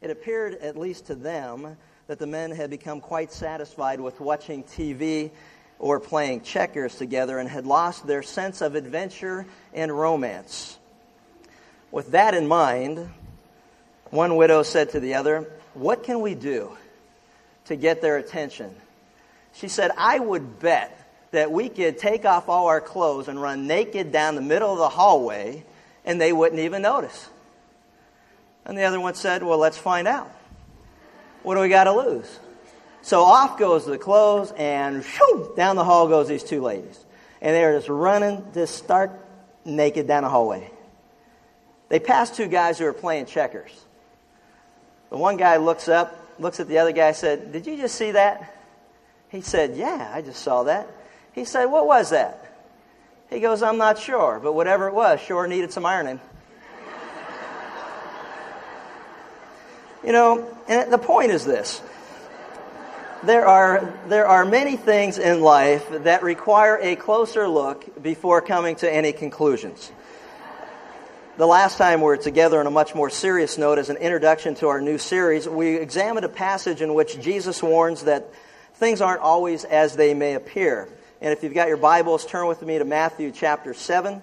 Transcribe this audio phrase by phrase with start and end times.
[0.00, 1.76] It appeared, at least to them,
[2.06, 5.30] that the men had become quite satisfied with watching TV
[5.78, 10.78] or playing checkers together and had lost their sense of adventure and romance.
[11.90, 13.10] With that in mind,
[14.10, 16.76] one widow said to the other, What can we do
[17.66, 18.74] to get their attention?
[19.52, 20.96] She said, I would bet
[21.32, 24.78] that we could take off all our clothes and run naked down the middle of
[24.78, 25.64] the hallway
[26.04, 27.28] and they wouldn't even notice.
[28.70, 30.30] And the other one said, Well, let's find out.
[31.42, 32.38] What do we got to lose?
[33.02, 37.04] So off goes the clothes, and shoo, down the hall goes these two ladies.
[37.40, 39.10] And they're just running, just stark
[39.64, 40.70] naked down the hallway.
[41.88, 43.72] They pass two guys who are playing checkers.
[45.08, 48.12] The one guy looks up, looks at the other guy, said, Did you just see
[48.12, 48.54] that?
[49.30, 50.86] He said, Yeah, I just saw that.
[51.32, 52.54] He said, What was that?
[53.30, 56.20] He goes, I'm not sure, but whatever it was, sure needed some ironing.
[60.04, 61.82] You know, and the point is this.
[63.22, 68.76] There are, there are many things in life that require a closer look before coming
[68.76, 69.92] to any conclusions.
[71.36, 74.54] The last time we were together on a much more serious note as an introduction
[74.56, 78.32] to our new series, we examined a passage in which Jesus warns that
[78.74, 80.88] things aren't always as they may appear.
[81.20, 84.22] And if you've got your Bibles, turn with me to Matthew chapter 7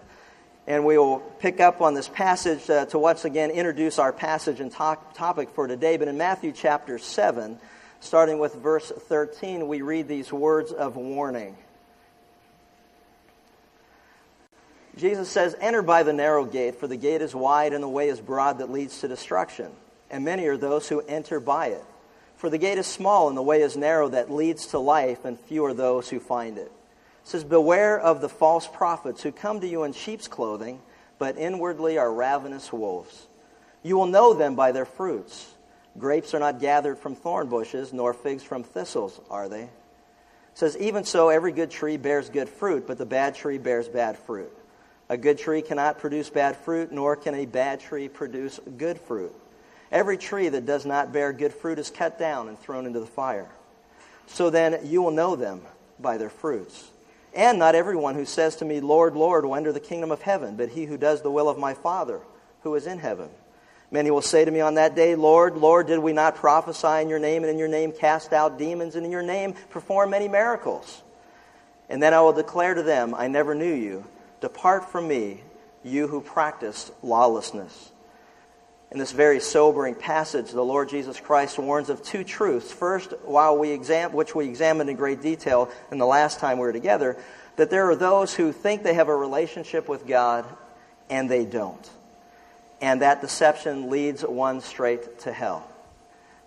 [0.67, 4.59] and we will pick up on this passage uh, to once again introduce our passage
[4.59, 5.95] and talk, topic for today.
[5.95, 7.57] But in Matthew chapter 7,
[8.01, 11.55] starting with verse 13, we read these words of warning.
[14.97, 18.09] Jesus says, Enter by the narrow gate, for the gate is wide and the way
[18.09, 19.71] is broad that leads to destruction,
[20.11, 21.83] and many are those who enter by it.
[22.35, 25.39] For the gate is small and the way is narrow that leads to life, and
[25.39, 26.71] few are those who find it
[27.27, 30.79] says, Beware of the false prophets who come to you in sheep's clothing,
[31.19, 33.27] but inwardly are ravenous wolves.
[33.83, 35.53] You will know them by their fruits.
[35.97, 39.63] Grapes are not gathered from thorn bushes, nor figs from thistles, are they?
[39.63, 39.69] It
[40.53, 44.17] says, Even so, every good tree bears good fruit, but the bad tree bears bad
[44.17, 44.51] fruit.
[45.09, 49.33] A good tree cannot produce bad fruit, nor can a bad tree produce good fruit.
[49.91, 53.05] Every tree that does not bear good fruit is cut down and thrown into the
[53.05, 53.49] fire.
[54.27, 55.61] So then you will know them
[55.99, 56.89] by their fruits.
[57.37, 60.57] And not everyone who says to me, Lord, Lord, will enter the kingdom of heaven,
[60.57, 62.19] but he who does the will of my Father
[62.61, 63.29] who is in heaven.
[63.91, 67.09] Many will say to me on that day, Lord, Lord, did we not prophesy in
[67.09, 70.27] your name, and in your name cast out demons, and in your name perform many
[70.27, 71.03] miracles?
[71.89, 74.03] And then I will declare to them, I never knew you.
[74.41, 75.43] Depart from me,
[75.83, 77.91] you who practice lawlessness.
[78.89, 82.71] In this very sobering passage, the Lord Jesus Christ warns of two truths.
[82.71, 86.65] First, while we exam- which we examined in great detail in the last time we
[86.65, 87.17] were together,
[87.57, 90.45] that there are those who think they have a relationship with God
[91.09, 91.89] and they don't.
[92.81, 95.69] And that deception leads one straight to hell.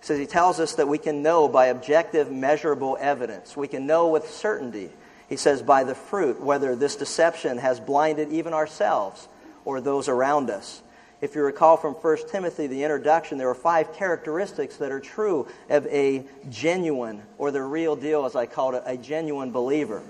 [0.01, 3.55] So he tells us that we can know by objective, measurable evidence.
[3.55, 4.91] We can know with certainty,
[5.29, 9.29] he says, by the fruit, whether this deception has blinded even ourselves
[9.67, 10.81] or those around us.
[11.21, 15.47] If you recall from 1 Timothy, the introduction, there are five characteristics that are true
[15.69, 20.03] of a genuine, or the real deal, as I called it, a genuine believer.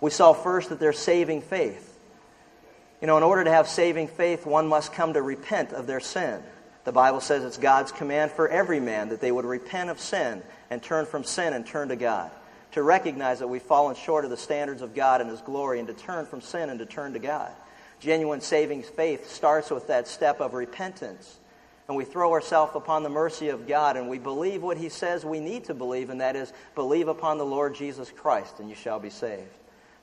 [0.00, 1.88] We saw first that there's saving faith.
[3.02, 6.00] You know, in order to have saving faith, one must come to repent of their
[6.00, 6.42] sin.
[6.84, 10.42] The Bible says it's God's command for every man that they would repent of sin
[10.70, 12.30] and turn from sin and turn to God.
[12.72, 15.88] To recognize that we've fallen short of the standards of God and His glory and
[15.88, 17.50] to turn from sin and to turn to God.
[18.02, 21.38] Genuine saving faith starts with that step of repentance.
[21.86, 25.24] And we throw ourselves upon the mercy of God and we believe what He says
[25.24, 28.74] we need to believe, and that is believe upon the Lord Jesus Christ and you
[28.74, 29.54] shall be saved.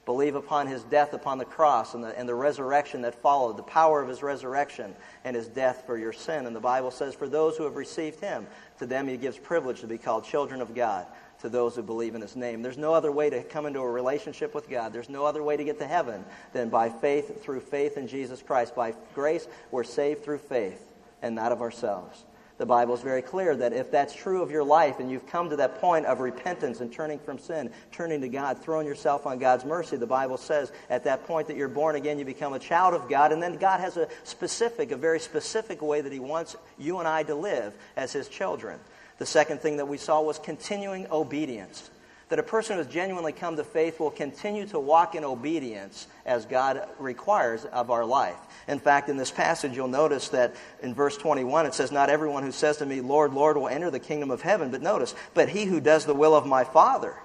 [0.05, 3.63] Believe upon His death upon the cross and the, and the resurrection that followed, the
[3.63, 4.95] power of His resurrection
[5.25, 6.45] and His death for your sin.
[6.45, 9.81] And the Bible says, For those who have received Him, to them He gives privilege
[9.81, 11.05] to be called children of God
[11.41, 12.61] to those who believe in his name.
[12.61, 14.93] There's no other way to come into a relationship with God.
[14.93, 18.41] There's no other way to get to heaven than by faith through faith in Jesus
[18.41, 18.75] Christ.
[18.75, 20.81] By grace, we're saved through faith
[21.21, 22.23] and not of ourselves.
[22.59, 25.49] The Bible is very clear that if that's true of your life and you've come
[25.49, 29.39] to that point of repentance and turning from sin, turning to God, throwing yourself on
[29.39, 32.59] God's mercy, the Bible says at that point that you're born again, you become a
[32.59, 36.19] child of God, and then God has a specific, a very specific way that He
[36.19, 38.77] wants you and I to live as His children.
[39.19, 41.89] The second thing that we saw was continuing obedience.
[42.29, 46.07] That a person who has genuinely come to faith will continue to walk in obedience
[46.25, 48.37] as God requires of our life.
[48.67, 52.43] In fact, in this passage, you'll notice that in verse 21, it says, Not everyone
[52.43, 54.69] who says to me, Lord, Lord, will enter the kingdom of heaven.
[54.69, 57.15] But notice, but he who does the will of my Father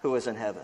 [0.00, 0.62] who is in heaven.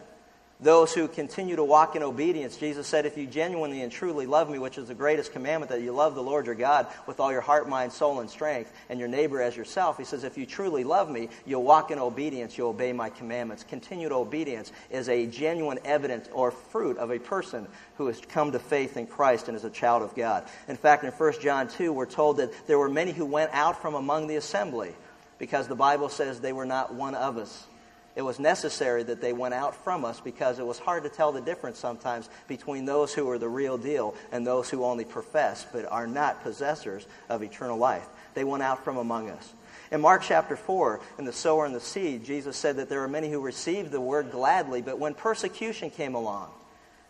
[0.63, 2.57] Those who continue to walk in obedience.
[2.57, 5.83] Jesus said, If you genuinely and truly love me, which is the greatest commandment, that
[5.83, 9.01] you love the Lord your God with all your heart, mind, soul, and strength, and
[9.01, 12.57] your neighbor as yourself, he says, If you truly love me, you'll walk in obedience,
[12.57, 13.65] you'll obey my commandments.
[13.65, 17.67] Continued obedience is a genuine evidence or fruit of a person
[17.97, 20.45] who has come to faith in Christ and is a child of God.
[20.69, 23.83] In fact, in 1 John 2, we're told that there were many who went out
[23.83, 24.95] from among the assembly
[25.39, 27.67] because the Bible says they were not one of us.
[28.15, 31.33] It was necessary that they went out from us because it was hard to tell
[31.33, 35.67] the difference sometimes between those who are the real deal and those who only profess
[35.73, 38.07] but are not possessors of eternal life.
[38.35, 39.55] They went out from among us.
[39.91, 43.09] In Mark chapter 4, in the sower and the seed, Jesus said that there are
[43.09, 46.51] many who received the word gladly, but when persecution came along,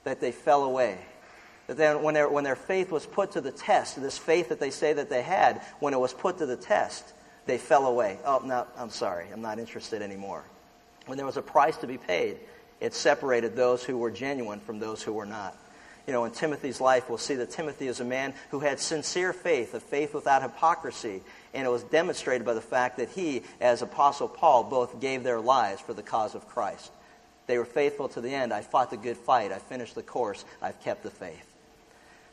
[0.05, 0.99] that they fell away.
[1.67, 4.61] That then when, their, when their faith was put to the test, this faith that
[4.61, 7.13] they say that they had, when it was put to the test,
[7.47, 8.19] they fell away.
[8.25, 9.27] Oh, no, I'm sorry.
[9.33, 10.45] I'm not interested anymore.
[11.07, 12.39] When there was a price to be paid,
[12.81, 15.57] it separated those who were genuine from those who were not.
[16.07, 19.33] You know, in Timothy's life, we'll see that Timothy is a man who had sincere
[19.33, 21.23] faith, a faith without hypocrisy,
[21.55, 25.41] and it was demonstrated by the fact that he, as Apostle Paul, both gave their
[25.41, 26.91] lives for the cause of Christ.
[27.47, 28.53] They were faithful to the end.
[28.53, 29.53] I fought the good fight.
[29.53, 30.45] I finished the course.
[30.61, 31.52] I've kept the faith.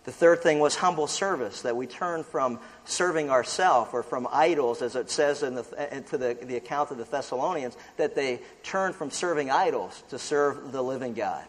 [0.10, 4.82] The third thing was humble service, that we turn from serving ourselves or from idols,
[4.82, 9.12] as it says in the, the, the account of the Thessalonians, that they turn from
[9.12, 11.46] serving idols to serve the living God.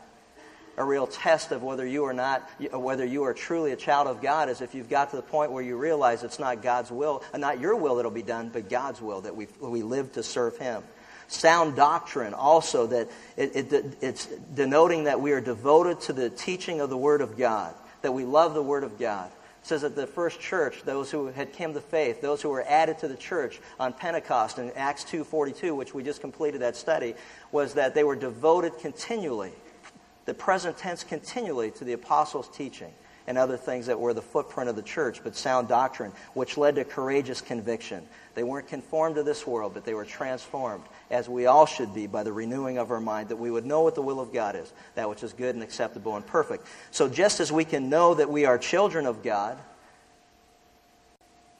[0.76, 4.20] A real test of whether you are not, whether you are truly a child of
[4.20, 7.22] God is if you've got to the point where you realize it's not God's will,
[7.34, 10.58] not your will that'll be done, but God's will that we, we live to serve
[10.58, 10.82] Him
[11.28, 16.80] sound doctrine also that it, it, it's denoting that we are devoted to the teaching
[16.80, 17.72] of the word of god
[18.02, 19.31] that we love the Word of God.
[19.62, 22.64] It says that the first church, those who had come to faith, those who were
[22.67, 27.14] added to the church on Pentecost in Acts 2.42, which we just completed that study,
[27.52, 29.52] was that they were devoted continually,
[30.25, 32.93] the present tense continually, to the apostles' teaching
[33.26, 36.75] and other things that were the footprint of the church, but sound doctrine, which led
[36.76, 38.06] to courageous conviction.
[38.34, 42.06] They weren't conformed to this world, but they were transformed, as we all should be,
[42.06, 44.56] by the renewing of our mind, that we would know what the will of God
[44.56, 46.66] is, that which is good and acceptable and perfect.
[46.90, 49.58] So just as we can know that we are children of God,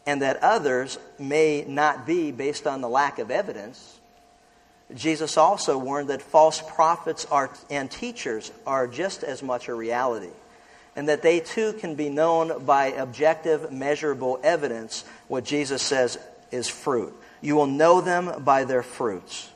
[0.07, 3.99] and that others may not be based on the lack of evidence,
[4.95, 10.31] Jesus also warned that false prophets are, and teachers are just as much a reality
[10.97, 16.19] and that they too can be known by objective, measurable evidence, what Jesus says
[16.51, 17.15] is fruit.
[17.41, 19.51] You will know them by their fruits.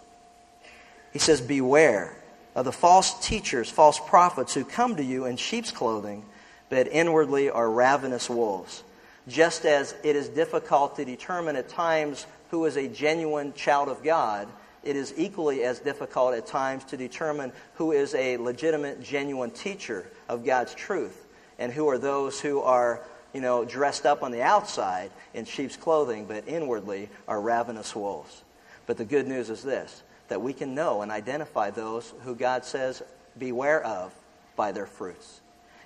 [1.12, 2.16] He says, Beware
[2.54, 6.24] of the false teachers, false prophets who come to you in sheep's clothing,
[6.68, 8.82] but inwardly are ravenous wolves.
[9.26, 14.02] Just as it is difficult to determine at times who is a genuine child of
[14.02, 14.48] God,
[14.82, 20.06] it is equally as difficult at times to determine who is a legitimate, genuine teacher
[20.28, 21.26] of God's truth
[21.58, 23.00] and who are those who are,
[23.34, 28.42] you know, dressed up on the outside in sheep's clothing, but inwardly are ravenous wolves.
[28.86, 32.64] But the good news is this that we can know and identify those who God
[32.64, 33.02] says,
[33.38, 34.10] beware of
[34.56, 35.40] by their fruits.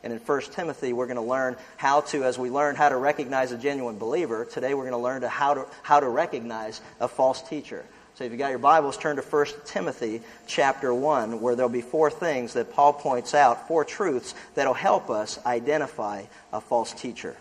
[0.04, 2.96] And in 1 Timothy, we're going to learn how to, as we learn how to
[2.96, 6.80] recognize a genuine believer, today we're going to learn to how, to, how to recognize
[7.00, 7.84] a false teacher.
[8.18, 11.82] So if you've got your Bibles, turn to 1 Timothy chapter 1, where there'll be
[11.82, 17.36] four things that Paul points out, four truths that'll help us identify a false teacher.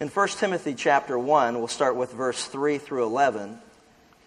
[0.00, 3.58] In 1 Timothy chapter 1, we'll start with verse 3 through 11.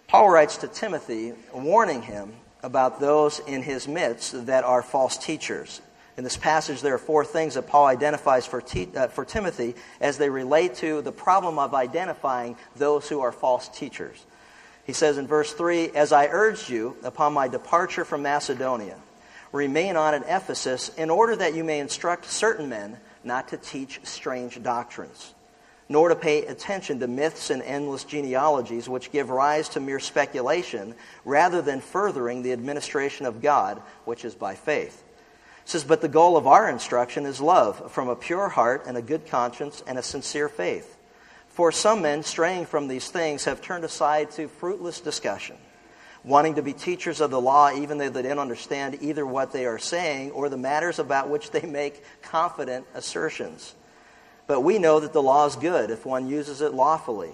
[0.06, 5.80] Paul writes to Timothy, warning him about those in his midst that are false teachers.
[6.16, 8.62] In this passage, there are four things that Paul identifies for,
[8.96, 13.68] uh, for Timothy as they relate to the problem of identifying those who are false
[13.68, 14.26] teachers.
[14.84, 18.96] He says in verse 3 As I urged you upon my departure from Macedonia,
[19.52, 24.00] remain on at Ephesus in order that you may instruct certain men not to teach
[24.02, 25.34] strange doctrines,
[25.88, 30.94] nor to pay attention to myths and endless genealogies which give rise to mere speculation
[31.24, 35.04] rather than furthering the administration of God, which is by faith
[35.70, 39.02] says, But the goal of our instruction is love from a pure heart and a
[39.02, 40.96] good conscience and a sincere faith.
[41.48, 45.56] For some men, straying from these things, have turned aside to fruitless discussion,
[46.24, 49.64] wanting to be teachers of the law, even though they don't understand either what they
[49.64, 53.74] are saying or the matters about which they make confident assertions.
[54.48, 57.32] But we know that the law is good if one uses it lawfully,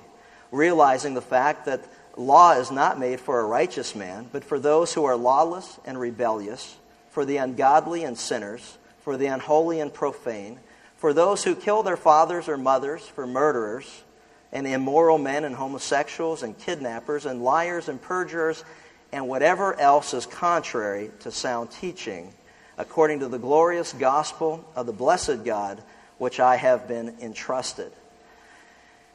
[0.51, 1.89] realizing the fact that
[2.19, 5.99] law is not made for a righteous man, but for those who are lawless and
[5.99, 6.77] rebellious
[7.17, 10.61] for the ungodly and sinners, for the unholy and profane,
[10.99, 14.05] for those who kill their fathers or mothers, for murderers,
[14.53, 18.65] and immoral men and homosexuals and kidnappers and liars and perjurers
[19.13, 22.35] and whatever else is contrary to sound teaching,
[22.77, 25.83] according to the glorious gospel of the blessed God,
[26.19, 27.93] which I have been entrusted.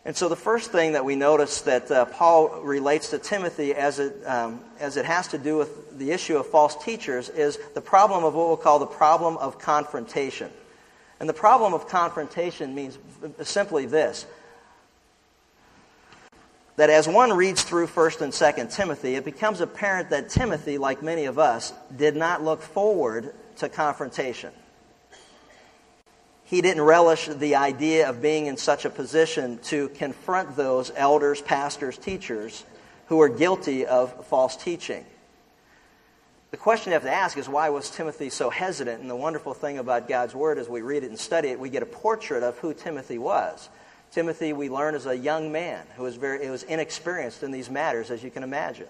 [0.04, 4.00] And so the first thing that we notice that uh, Paul relates to Timothy as
[4.00, 7.82] it, um, as it has to do with the issue of false teachers is the
[7.82, 10.50] problem of what we'll call the problem of confrontation.
[11.20, 12.98] And the problem of confrontation means
[13.44, 14.26] simply this
[16.78, 21.04] that as one reads through 1st and 2nd Timothy, it becomes apparent that Timothy, like
[21.04, 24.52] many of us, did not look forward to confrontation.
[26.52, 31.40] He didn't relish the idea of being in such a position to confront those elders,
[31.40, 32.66] pastors, teachers
[33.06, 35.06] who were guilty of false teaching.
[36.52, 39.00] The question you have to ask is why was Timothy so hesitant?
[39.00, 41.70] And the wonderful thing about God's Word as we read it and study it, we
[41.70, 43.70] get a portrait of who Timothy was.
[44.12, 47.70] Timothy, we learn, is a young man who was, very, it was inexperienced in these
[47.70, 48.88] matters, as you can imagine.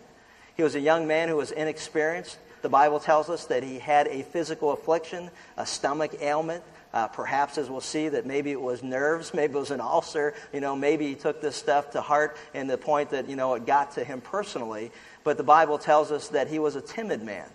[0.58, 2.40] He was a young man who was inexperienced.
[2.64, 6.64] The Bible tells us that he had a physical affliction, a stomach ailment.
[6.94, 10.34] Uh, perhaps, as we'll see, that maybe it was nerves, maybe it was an ulcer.
[10.54, 13.54] You know, maybe he took this stuff to heart, and the point that you know
[13.54, 14.92] it got to him personally.
[15.24, 17.50] But the Bible tells us that he was a timid man,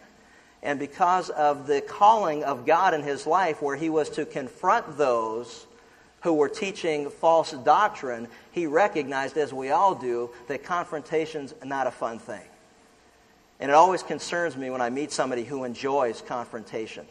[0.62, 4.97] and because of the calling of God in his life, where he was to confront
[4.97, 5.66] those
[6.23, 11.90] who were teaching false doctrine, he recognized, as we all do, that confrontation's not a
[11.90, 12.43] fun thing.
[13.61, 17.07] And it always concerns me when I meet somebody who enjoys confrontation.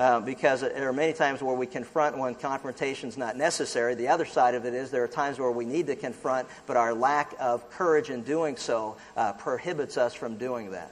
[0.00, 3.94] Uh, because there are many times where we confront when confrontation is not necessary.
[3.94, 6.78] The other side of it is there are times where we need to confront, but
[6.78, 10.90] our lack of courage in doing so uh, prohibits us from doing that.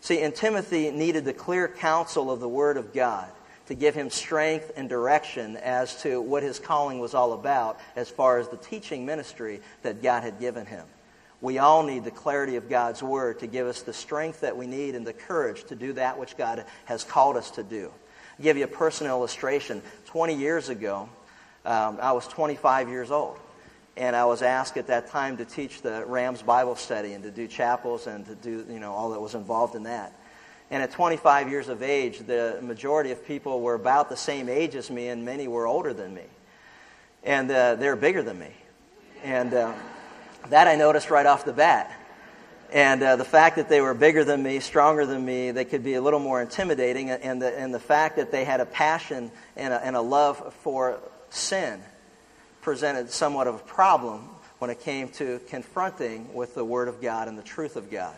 [0.00, 3.30] See, and Timothy needed the clear counsel of the Word of God
[3.66, 8.10] to give him strength and direction as to what his calling was all about as
[8.10, 10.84] far as the teaching ministry that God had given him.
[11.40, 14.66] We all need the clarity of God's Word to give us the strength that we
[14.66, 17.92] need and the courage to do that which God has called us to do.
[18.38, 19.82] I'll give you a personal illustration.
[20.06, 21.08] 20 years ago,
[21.64, 23.38] um, I was 25 years old.
[23.96, 27.30] And I was asked at that time to teach the Rams Bible study and to
[27.30, 30.18] do chapels and to do, you know, all that was involved in that.
[30.70, 34.74] And at 25 years of age, the majority of people were about the same age
[34.74, 36.24] as me, and many were older than me.
[37.22, 38.52] And uh, they're bigger than me.
[39.22, 39.74] And uh,
[40.48, 41.94] that I noticed right off the bat.
[42.72, 45.84] And uh, the fact that they were bigger than me, stronger than me, they could
[45.84, 47.10] be a little more intimidating.
[47.10, 50.54] And the, and the fact that they had a passion and a, and a love
[50.62, 50.98] for
[51.28, 51.80] sin
[52.62, 54.22] presented somewhat of a problem
[54.58, 58.16] when it came to confronting with the Word of God and the truth of God.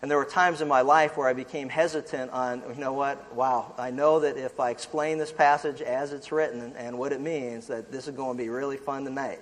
[0.00, 3.34] And there were times in my life where I became hesitant on, you know what,
[3.34, 7.20] wow, I know that if I explain this passage as it's written and what it
[7.20, 9.40] means, that this is going to be really fun tonight.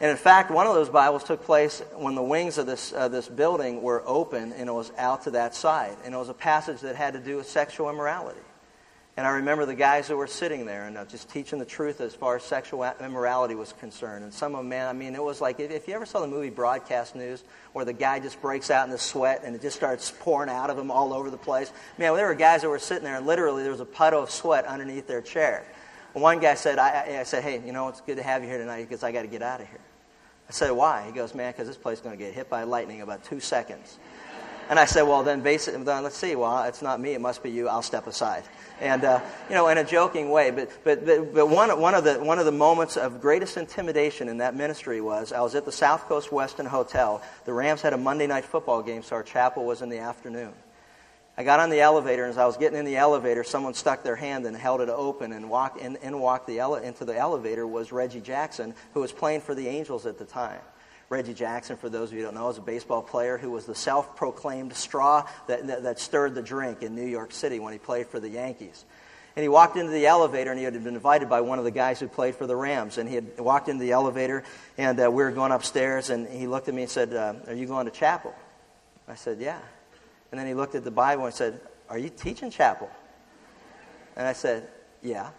[0.00, 3.08] And in fact, one of those Bibles took place when the wings of this, uh,
[3.08, 5.96] this building were open and it was out to that side.
[6.04, 8.40] And it was a passage that had to do with sexual immorality.
[9.14, 12.00] And I remember the guys who were sitting there and uh, just teaching the truth
[12.00, 14.24] as far as sexual immorality was concerned.
[14.24, 16.26] And some of them, man, I mean, it was like if you ever saw the
[16.26, 17.44] movie Broadcast News,
[17.74, 20.70] where the guy just breaks out in the sweat and it just starts pouring out
[20.70, 21.70] of him all over the place.
[21.98, 24.30] Man, there were guys that were sitting there and literally there was a puddle of
[24.30, 25.66] sweat underneath their chair.
[26.12, 28.58] One guy said, I, I said, hey, you know, it's good to have you here
[28.58, 29.80] tonight because I got to get out of here.
[30.48, 31.04] I said, why?
[31.06, 33.24] He goes, man, because this place is going to get hit by lightning in about
[33.24, 33.98] two seconds.
[34.68, 36.36] And I said, well, then, basically, then let's see.
[36.36, 37.14] Well, it's not me.
[37.14, 37.68] It must be you.
[37.68, 38.44] I'll step aside
[38.82, 40.50] and uh, you know, in a joking way.
[40.50, 44.28] But but but, but one one of the one of the moments of greatest intimidation
[44.28, 47.22] in that ministry was I was at the South Coast Westin Hotel.
[47.44, 50.52] The Rams had a Monday night football game, so our chapel was in the afternoon.
[51.36, 54.02] I got on the elevator, and as I was getting in the elevator, someone stuck
[54.02, 57.16] their hand and held it open, and walked in, in walked the ele- into the
[57.16, 60.60] elevator was Reggie Jackson, who was playing for the Angels at the time.
[61.08, 63.64] Reggie Jackson, for those of you who don't know, is a baseball player who was
[63.64, 67.72] the self proclaimed straw that, that, that, stirred the drink in New York City when
[67.72, 68.84] he played for the Yankees.
[69.34, 71.70] And he walked into the elevator, and he had been invited by one of the
[71.70, 72.98] guys who played for the Rams.
[72.98, 74.42] And he had walked into the elevator,
[74.76, 77.54] and uh, we were going upstairs, and he looked at me and said, uh, Are
[77.54, 78.34] you going to chapel?
[79.08, 79.58] I said, Yeah.
[80.32, 82.90] And then he looked at the Bible and said, Are you teaching chapel?
[84.16, 84.66] And I said,
[85.02, 85.30] Yeah.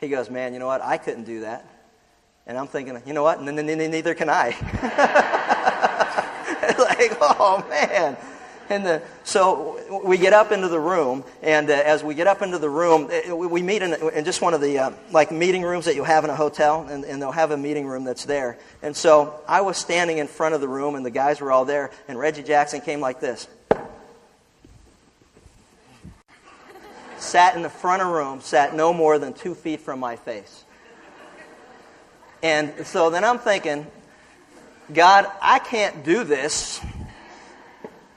[0.00, 0.82] He goes, Man, you know what?
[0.82, 1.68] I couldn't do that.
[2.46, 3.38] And I'm thinking, you know what?
[3.38, 4.48] N- n- n- neither can I.
[6.78, 8.16] like, oh man.
[8.68, 12.42] And the, so we get up into the room, and uh, as we get up
[12.42, 15.30] into the room, uh, we, we meet in, in, just one of the uh, like
[15.30, 18.04] meeting rooms that you have in a hotel, and, and, they'll have a meeting room
[18.04, 18.58] that's there.
[18.80, 21.66] And so I was standing in front of the room, and the guys were all
[21.66, 23.46] there, and Reggie Jackson came like this.
[27.22, 30.16] Sat in the front of the room, sat no more than two feet from my
[30.16, 30.64] face.
[32.42, 33.86] And so then I'm thinking,
[34.92, 36.80] God, I can't do this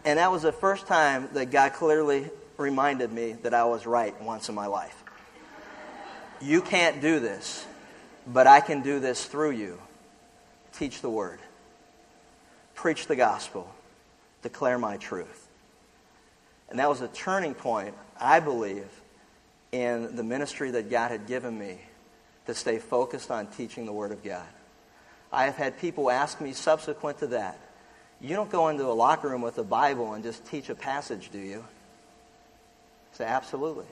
[0.05, 4.19] And that was the first time that God clearly reminded me that I was right
[4.21, 5.03] once in my life.
[6.39, 7.65] You can't do this,
[8.27, 9.79] but I can do this through you.
[10.73, 11.39] Teach the word,
[12.75, 13.73] preach the gospel,
[14.43, 15.47] declare my truth.
[16.69, 18.87] And that was a turning point, I believe,
[19.71, 21.79] in the ministry that God had given me
[22.45, 24.45] to stay focused on teaching the Word of God.
[25.31, 27.59] I have had people ask me subsequent to that,
[28.21, 31.29] you don't go into a locker room with a Bible and just teach a passage,
[31.31, 31.63] do you?
[33.13, 33.85] I say, absolutely.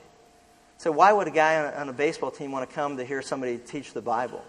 [0.78, 3.58] So why would a guy on a baseball team want to come to hear somebody
[3.58, 4.42] teach the Bible?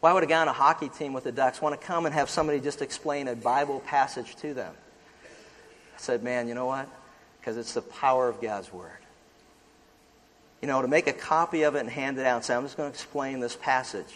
[0.00, 2.14] Why would a guy on a hockey team with the Ducks want to come and
[2.14, 4.74] have somebody just explain a Bible passage to them?
[5.24, 6.88] I said, man, you know what?
[7.46, 8.90] Because it's the power of God's Word.
[10.60, 12.64] You know, to make a copy of it and hand it out and say, I'm
[12.64, 14.12] just going to explain this passage,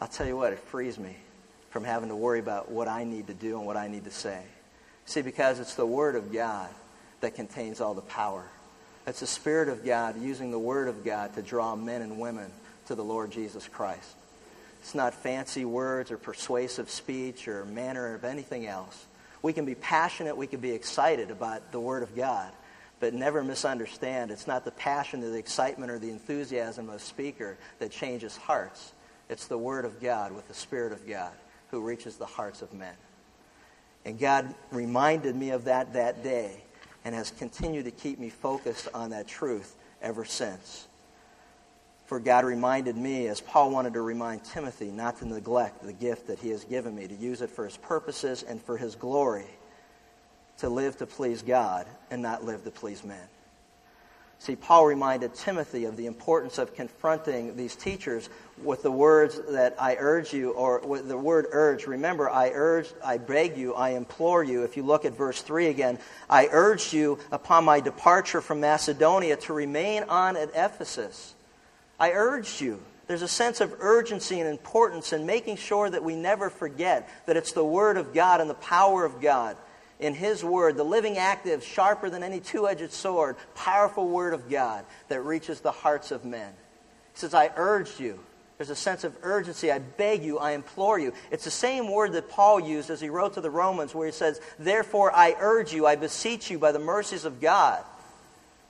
[0.00, 1.16] I'll tell you what, it frees me
[1.70, 4.12] from having to worry about what I need to do and what I need to
[4.12, 4.40] say.
[5.04, 6.68] See, because it's the Word of God
[7.22, 8.44] that contains all the power.
[9.04, 12.52] It's the Spirit of God using the Word of God to draw men and women
[12.86, 14.14] to the Lord Jesus Christ.
[14.80, 19.06] It's not fancy words or persuasive speech or manner of anything else.
[19.44, 22.50] We can be passionate, we can be excited about the Word of God,
[22.98, 24.30] but never misunderstand.
[24.30, 28.38] It's not the passion or the excitement or the enthusiasm of a speaker that changes
[28.38, 28.94] hearts.
[29.28, 31.34] It's the Word of God with the Spirit of God
[31.70, 32.94] who reaches the hearts of men.
[34.06, 36.64] And God reminded me of that that day
[37.04, 40.88] and has continued to keep me focused on that truth ever since.
[42.20, 46.38] God reminded me, as Paul wanted to remind Timothy, not to neglect the gift that
[46.38, 49.46] he has given me, to use it for his purposes and for his glory,
[50.58, 53.28] to live to please God and not live to please men.
[54.38, 58.28] See, Paul reminded Timothy of the importance of confronting these teachers
[58.62, 61.86] with the words that I urge you, or with the word urge.
[61.86, 64.62] Remember, I urge, I beg you, I implore you.
[64.62, 69.36] If you look at verse 3 again, I urged you upon my departure from Macedonia
[69.36, 71.33] to remain on at Ephesus.
[71.98, 72.80] I urged you.
[73.06, 77.36] There's a sense of urgency and importance in making sure that we never forget that
[77.36, 79.56] it's the Word of God and the power of God
[80.00, 84.48] in His Word, the living, active, sharper than any two edged sword, powerful Word of
[84.50, 86.50] God that reaches the hearts of men.
[87.12, 88.18] He says, I urge you.
[88.56, 89.70] There's a sense of urgency.
[89.70, 90.38] I beg you.
[90.38, 91.12] I implore you.
[91.30, 94.12] It's the same word that Paul used as he wrote to the Romans, where he
[94.12, 97.82] says, Therefore, I urge you, I beseech you by the mercies of God.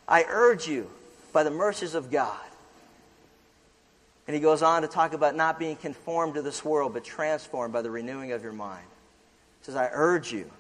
[0.09, 0.91] I urge you
[1.33, 2.39] by the mercies of God.
[4.27, 7.73] And he goes on to talk about not being conformed to this world, but transformed
[7.73, 8.87] by the renewing of your mind.
[9.61, 10.51] He says, I urge you.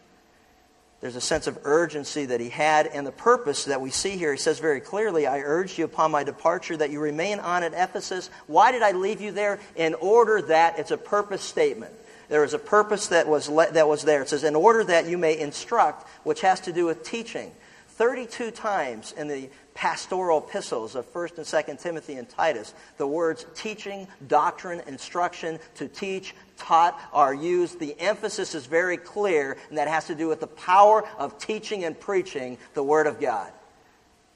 [1.00, 4.32] There's a sense of urgency that he had and the purpose that we see here.
[4.32, 7.74] He says very clearly, I urge you upon my departure that you remain on at
[7.74, 8.30] Ephesus.
[8.46, 9.60] Why did I leave you there?
[9.76, 11.92] In order that it's a purpose statement.
[12.30, 14.22] There is a purpose that was, le- that was there.
[14.22, 17.52] It says, in order that you may instruct, which has to do with teaching.
[17.96, 23.46] 32 times in the pastoral epistles of 1st and 2nd Timothy and Titus, the words
[23.54, 27.78] teaching, doctrine, instruction, to teach, taught are used.
[27.78, 31.84] The emphasis is very clear, and that has to do with the power of teaching
[31.84, 33.52] and preaching the Word of God.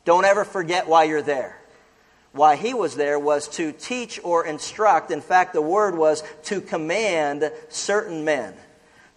[0.05, 1.59] Don't ever forget why you're there.
[2.33, 5.11] Why he was there was to teach or instruct.
[5.11, 8.55] In fact, the word was to command certain men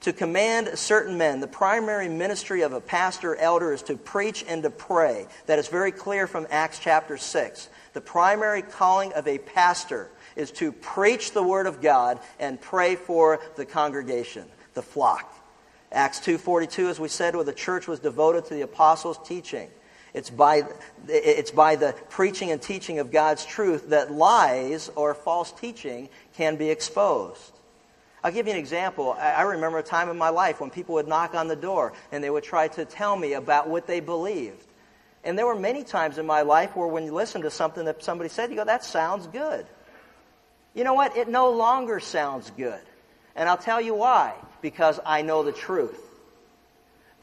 [0.01, 1.39] to command certain men.
[1.39, 5.27] The primary ministry of a pastor elder is to preach and to pray.
[5.45, 7.69] That is very clear from Acts chapter 6.
[7.93, 12.95] The primary calling of a pastor is to preach the word of God and pray
[12.95, 15.31] for the congregation, the flock.
[15.91, 19.69] Acts 2:42 as we said where the church was devoted to the apostles' teaching.
[20.13, 20.63] It's by,
[21.07, 26.57] it's by the preaching and teaching of God's truth that lies or false teaching can
[26.57, 27.53] be exposed.
[28.23, 29.13] I'll give you an example.
[29.19, 32.23] I remember a time in my life when people would knock on the door and
[32.23, 34.63] they would try to tell me about what they believed.
[35.23, 38.03] And there were many times in my life where when you listen to something that
[38.03, 39.65] somebody said, you go, that sounds good.
[40.73, 41.17] You know what?
[41.17, 42.81] It no longer sounds good.
[43.35, 44.33] And I'll tell you why.
[44.61, 45.99] Because I know the truth.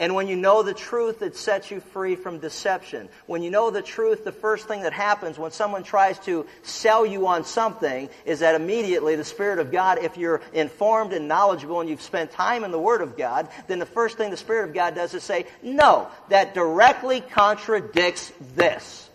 [0.00, 3.08] And when you know the truth, it sets you free from deception.
[3.26, 7.04] When you know the truth, the first thing that happens when someone tries to sell
[7.04, 11.80] you on something is that immediately the Spirit of God, if you're informed and knowledgeable
[11.80, 14.68] and you've spent time in the Word of God, then the first thing the Spirit
[14.68, 19.10] of God does is say, no, that directly contradicts this.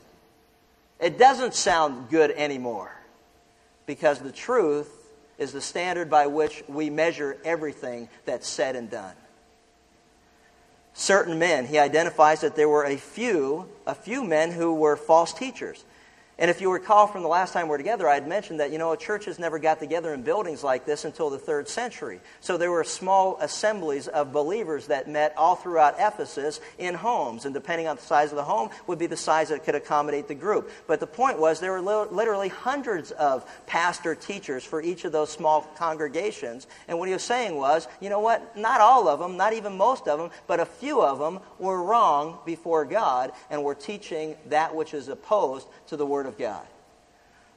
[1.00, 2.91] It doesn't sound good anymore.
[3.86, 4.89] Because the truth
[5.38, 9.13] is the standard by which we measure everything that's said and done
[10.94, 11.66] certain men.
[11.66, 15.84] He identifies that there were a few, a few men who were false teachers.
[16.39, 18.72] And if you recall from the last time we were together, I had mentioned that,
[18.72, 22.22] you know, churches never got together in buildings like this until the third century.
[22.41, 27.46] So there were small assemblies of believers that met all throughout Ephesus in homes.
[27.46, 30.28] And depending on the size of the home, would be the size that could accommodate
[30.28, 30.72] the group.
[30.88, 35.30] But the point was there were literally hundreds of pastor teachers for each of those
[35.30, 36.65] small congregations.
[36.88, 38.58] And what he was saying was, you know what?
[38.58, 41.84] Not all of them, not even most of them, but a few of them were
[41.84, 46.38] wrong before God and were teaching that which is opposed to the Word Word of
[46.38, 46.66] God.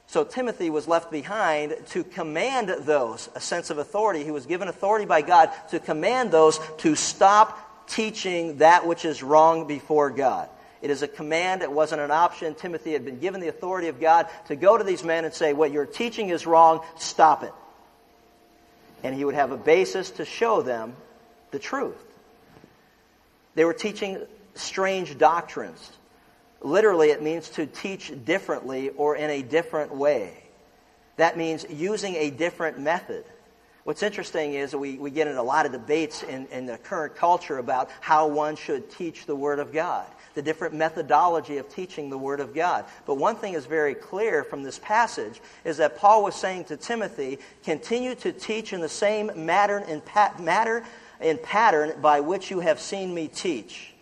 [0.07, 4.23] So Timothy was left behind to command those, a sense of authority.
[4.23, 9.23] He was given authority by God to command those to stop teaching that which is
[9.23, 10.49] wrong before God.
[10.81, 12.53] It is a command, it wasn't an option.
[12.53, 15.53] Timothy had been given the authority of God to go to these men and say,
[15.53, 17.53] What you're teaching is wrong, stop it.
[19.03, 20.95] And he would have a basis to show them
[21.51, 22.03] the truth.
[23.55, 24.21] They were teaching
[24.53, 25.91] strange doctrines.
[26.67, 30.33] Literally, it means to teach differently or in a different way.
[31.15, 33.23] That means using a different method.
[33.85, 37.15] What's interesting is we, we get in a lot of debates in, in the current
[37.15, 42.09] culture about how one should teach the Word of God, the different methodology of teaching
[42.09, 42.83] the Word of God.
[43.05, 46.75] But one thing is very clear from this passage is that Paul was saying to
[46.75, 50.83] Timothy, continue to teach in the same matter and, pat, matter
[51.21, 53.93] and pattern by which you have seen me teach.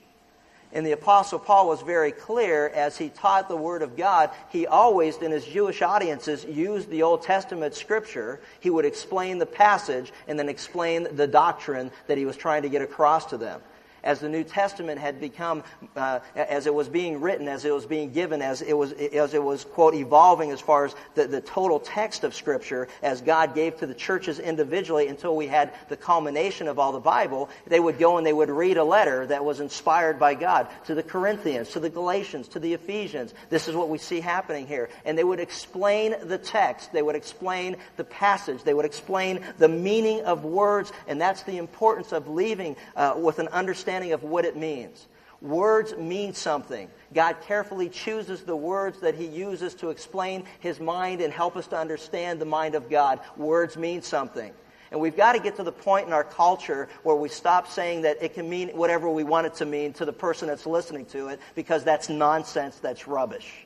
[0.73, 4.32] And the Apostle Paul was very clear as he taught the Word of God.
[4.49, 8.39] He always, in his Jewish audiences, used the Old Testament scripture.
[8.60, 12.69] He would explain the passage and then explain the doctrine that he was trying to
[12.69, 13.62] get across to them
[14.05, 15.63] as the New Testament had become,
[15.95, 19.33] uh, as it was being written, as it was being given, as it was, as
[19.33, 23.55] it was, quote, evolving as far as the, the total text of Scripture, as God
[23.55, 27.79] gave to the churches individually until we had the culmination of all the Bible, they
[27.79, 31.03] would go and they would read a letter that was inspired by God to the
[31.03, 33.33] Corinthians, to the Galatians, to the Ephesians.
[33.49, 34.89] This is what we see happening here.
[35.03, 36.93] And they would explain the text.
[36.93, 38.63] They would explain the passage.
[38.63, 40.91] They would explain the meaning of words.
[41.07, 45.08] And that's the importance of leaving uh, with an understanding understanding of what it means.
[45.41, 46.89] Words mean something.
[47.13, 51.67] God carefully chooses the words that He uses to explain His mind and help us
[51.67, 53.19] to understand the mind of God.
[53.38, 54.51] Words mean something.
[54.91, 58.03] And we've got to get to the point in our culture where we stop saying
[58.03, 61.05] that it can mean whatever we want it to mean to the person that's listening
[61.08, 63.65] to it because that's nonsense, that's rubbish.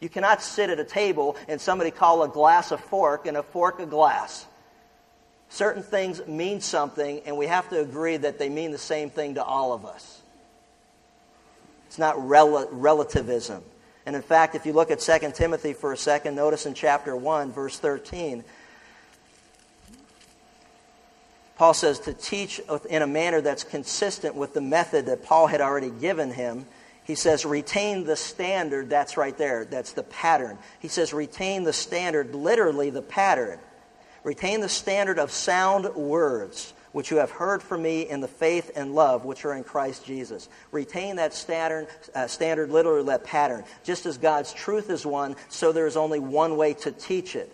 [0.00, 3.42] You cannot sit at a table and somebody call a glass a fork and a
[3.42, 4.46] fork a glass.
[5.50, 9.34] Certain things mean something, and we have to agree that they mean the same thing
[9.34, 10.22] to all of us.
[11.88, 13.64] It's not rel- relativism.
[14.06, 17.16] And in fact, if you look at 2 Timothy for a second, notice in chapter
[17.16, 18.44] 1, verse 13,
[21.56, 25.60] Paul says to teach in a manner that's consistent with the method that Paul had
[25.60, 26.64] already given him.
[27.02, 28.88] He says, retain the standard.
[28.88, 29.64] That's right there.
[29.64, 30.58] That's the pattern.
[30.78, 33.58] He says, retain the standard, literally the pattern.
[34.24, 38.72] Retain the standard of sound words, which you have heard from me in the faith
[38.76, 40.48] and love which are in Christ Jesus.
[40.72, 43.64] Retain that standard, uh, standard, literally that pattern.
[43.84, 47.50] Just as God's truth is one, so there is only one way to teach it.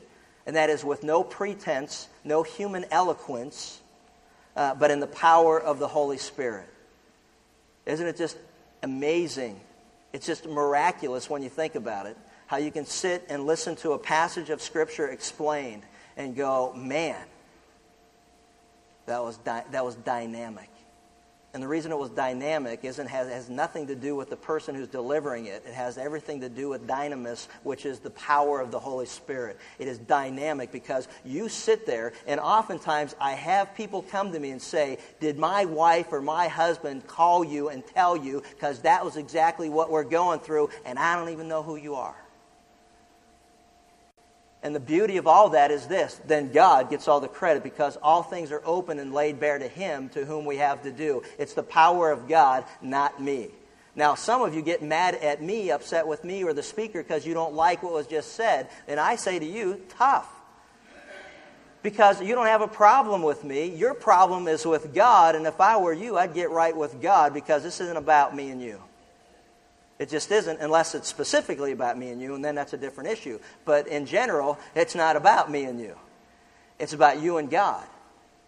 [0.46, 3.80] And that is with no pretense, no human eloquence,
[4.56, 6.68] uh, but in the power of the Holy Spirit.
[7.84, 8.36] Isn't it just
[8.82, 9.60] amazing?
[10.12, 12.16] It's just miraculous when you think about it.
[12.46, 15.82] How you can sit and listen to a passage of Scripture explained
[16.16, 17.22] and go, man,
[19.06, 20.70] that was, that was dynamic.
[21.56, 24.74] And the reason it was dynamic isn't has, has nothing to do with the person
[24.74, 25.64] who's delivering it.
[25.66, 29.58] It has everything to do with dynamis, which is the power of the Holy Spirit.
[29.78, 34.50] It is dynamic because you sit there, and oftentimes I have people come to me
[34.50, 38.42] and say, "Did my wife or my husband call you and tell you?
[38.50, 41.94] Because that was exactly what we're going through, and I don't even know who you
[41.94, 42.16] are."
[44.66, 47.96] And the beauty of all that is this then God gets all the credit because
[48.02, 51.22] all things are open and laid bare to Him to whom we have to do.
[51.38, 53.50] It's the power of God, not me.
[53.94, 57.24] Now, some of you get mad at me, upset with me or the speaker because
[57.24, 58.68] you don't like what was just said.
[58.88, 60.28] And I say to you, tough.
[61.84, 63.72] Because you don't have a problem with me.
[63.72, 65.36] Your problem is with God.
[65.36, 68.50] And if I were you, I'd get right with God because this isn't about me
[68.50, 68.82] and you.
[69.98, 73.10] It just isn't unless it's specifically about me and you, and then that's a different
[73.10, 73.38] issue.
[73.64, 75.96] But in general, it's not about me and you.
[76.78, 77.86] It's about you and God.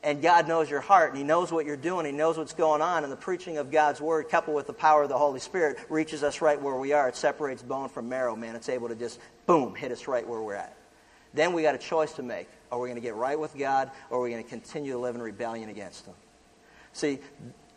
[0.02, 2.80] And God knows your heart, and He knows what you're doing, He knows what's going
[2.80, 5.78] on, and the preaching of God's Word, coupled with the power of the Holy Spirit,
[5.88, 7.08] reaches us right where we are.
[7.08, 8.54] It separates bone from marrow, man.
[8.54, 10.76] It's able to just, boom, hit us right where we're at.
[11.34, 12.48] Then we got a choice to make.
[12.70, 14.98] Are we going to get right with God, or are we going to continue to
[14.98, 16.14] live in rebellion against Him?
[16.92, 17.18] See,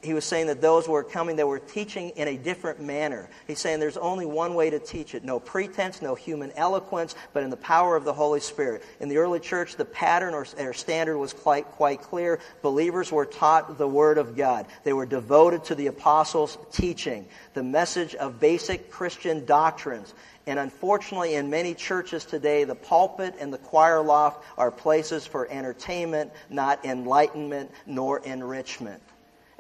[0.02, 3.30] he was saying that those who were coming, they were teaching in a different manner.
[3.46, 5.24] He's saying there's only one way to teach it.
[5.24, 8.84] No pretense, no human eloquence, but in the power of the Holy Spirit.
[9.00, 12.40] In the early church, the pattern or, or standard was quite, quite clear.
[12.62, 14.66] Believers were taught the Word of God.
[14.84, 20.14] They were devoted to the apostles' teaching, the message of basic Christian doctrines.
[20.48, 25.48] And unfortunately, in many churches today, the pulpit and the choir loft are places for
[25.48, 29.02] entertainment, not enlightenment nor enrichment.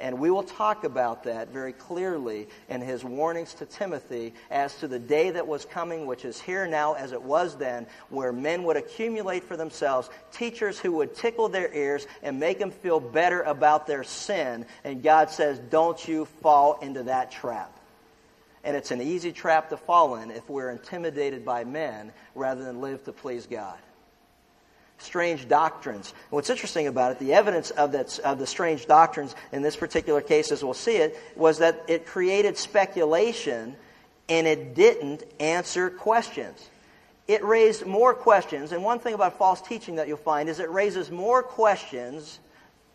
[0.02, 4.88] And we will talk about that very clearly in his warnings to Timothy as to
[4.88, 8.64] the day that was coming, which is here now as it was then, where men
[8.64, 13.44] would accumulate for themselves teachers who would tickle their ears and make them feel better
[13.44, 14.66] about their sin.
[14.84, 17.72] And God says, don't you fall into that trap.
[18.64, 22.82] And it's an easy trap to fall in if we're intimidated by men rather than
[22.82, 23.78] live to please God
[25.02, 26.10] strange doctrines.
[26.10, 29.76] And what's interesting about it, the evidence of, that, of the strange doctrines in this
[29.76, 33.76] particular case, as we'll see it, was that it created speculation
[34.30, 36.70] and it didn't answer questions.
[37.28, 40.70] It raised more questions, and one thing about false teaching that you'll find is it
[40.70, 42.40] raises more questions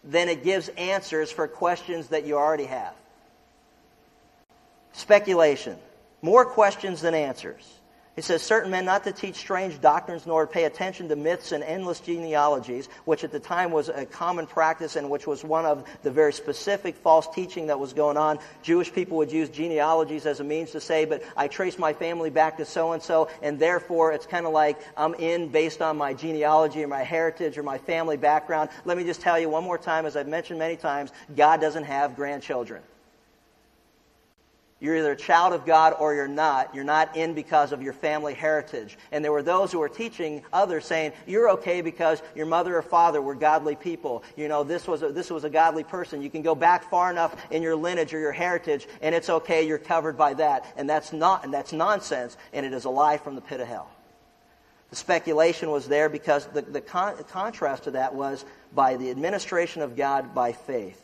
[0.03, 2.95] than it gives answers for questions that you already have.
[4.93, 5.77] Speculation.
[6.23, 7.76] More questions than answers.
[8.17, 11.53] He says, certain men not to teach strange doctrines nor to pay attention to myths
[11.53, 15.67] and endless genealogies, which at the time was a common practice and which was one
[15.67, 18.39] of the very specific false teaching that was going on.
[18.63, 22.31] Jewish people would use genealogies as a means to say, but I trace my family
[22.31, 25.99] back to so and so, and therefore it's kind of like I'm in based on
[25.99, 28.71] my genealogy or my heritage or my family background.
[28.87, 31.85] Let me just tell you one more time, as I've mentioned many times, God doesn't
[31.85, 32.83] have grandchildren.
[34.79, 36.75] You're either a child of God or you're not.
[36.75, 38.99] You're not in because of your family heritage.
[39.11, 42.83] And there were those who were teaching others saying, you're okay because your mother or
[42.83, 44.23] father were godly people.
[44.37, 46.21] You know, this was a, this was a godly person.
[46.21, 49.67] You can go back far enough in your lineage or your heritage and it's okay.
[49.67, 50.67] You're covered by that.
[50.77, 52.37] And that's not, and that's nonsense.
[52.53, 53.89] And it is a lie from the pit of hell.
[54.91, 59.11] The speculation was there because the, the, con- the contrast to that was by the
[59.11, 61.03] administration of God by faith.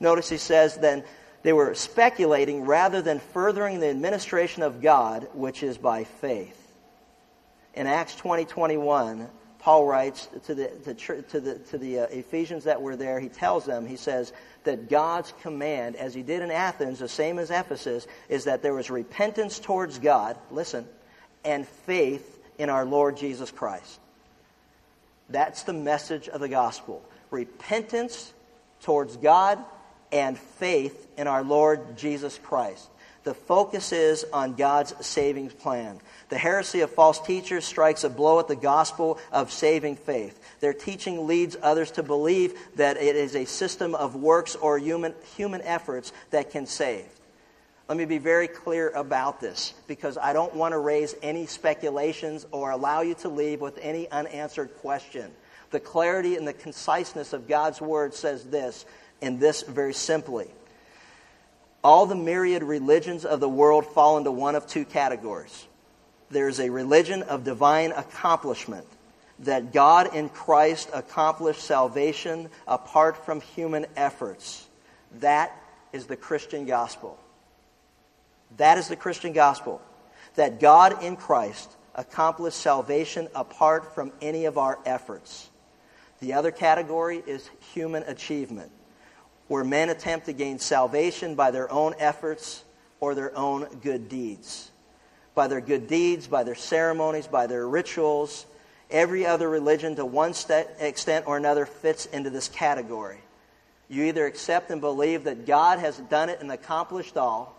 [0.00, 1.04] Notice he says then,
[1.42, 6.56] they were speculating rather than furthering the administration of God, which is by faith.
[7.74, 9.28] In Acts 20 21,
[9.60, 13.28] Paul writes to the, to, to the, to the uh, Ephesians that were there, he
[13.28, 14.32] tells them, he says,
[14.64, 18.74] that God's command, as he did in Athens, the same as Ephesus, is that there
[18.74, 20.86] was repentance towards God, listen,
[21.44, 24.00] and faith in our Lord Jesus Christ.
[25.28, 27.02] That's the message of the gospel.
[27.30, 28.32] Repentance
[28.80, 29.62] towards God
[30.12, 32.88] and faith in our Lord Jesus Christ.
[33.22, 36.00] The focus is on God's saving plan.
[36.30, 40.40] The heresy of false teachers strikes a blow at the gospel of saving faith.
[40.60, 45.14] Their teaching leads others to believe that it is a system of works or human,
[45.36, 47.04] human efforts that can save.
[47.88, 52.46] Let me be very clear about this because I don't want to raise any speculations
[52.52, 55.30] or allow you to leave with any unanswered question.
[55.72, 58.86] The clarity and the conciseness of God's word says this
[59.20, 60.48] in this very simply.
[61.82, 65.66] All the myriad religions of the world fall into one of two categories.
[66.30, 68.86] There's a religion of divine accomplishment,
[69.40, 74.66] that God in Christ accomplished salvation apart from human efforts.
[75.20, 75.56] That
[75.92, 77.18] is the Christian gospel.
[78.58, 79.80] That is the Christian gospel.
[80.34, 85.48] That God in Christ accomplished salvation apart from any of our efforts.
[86.20, 88.70] The other category is human achievement
[89.50, 92.62] where men attempt to gain salvation by their own efforts
[93.00, 94.70] or their own good deeds.
[95.34, 98.46] By their good deeds, by their ceremonies, by their rituals.
[98.92, 100.34] Every other religion, to one
[100.78, 103.18] extent or another, fits into this category.
[103.88, 107.56] You either accept and believe that God has done it and accomplished all,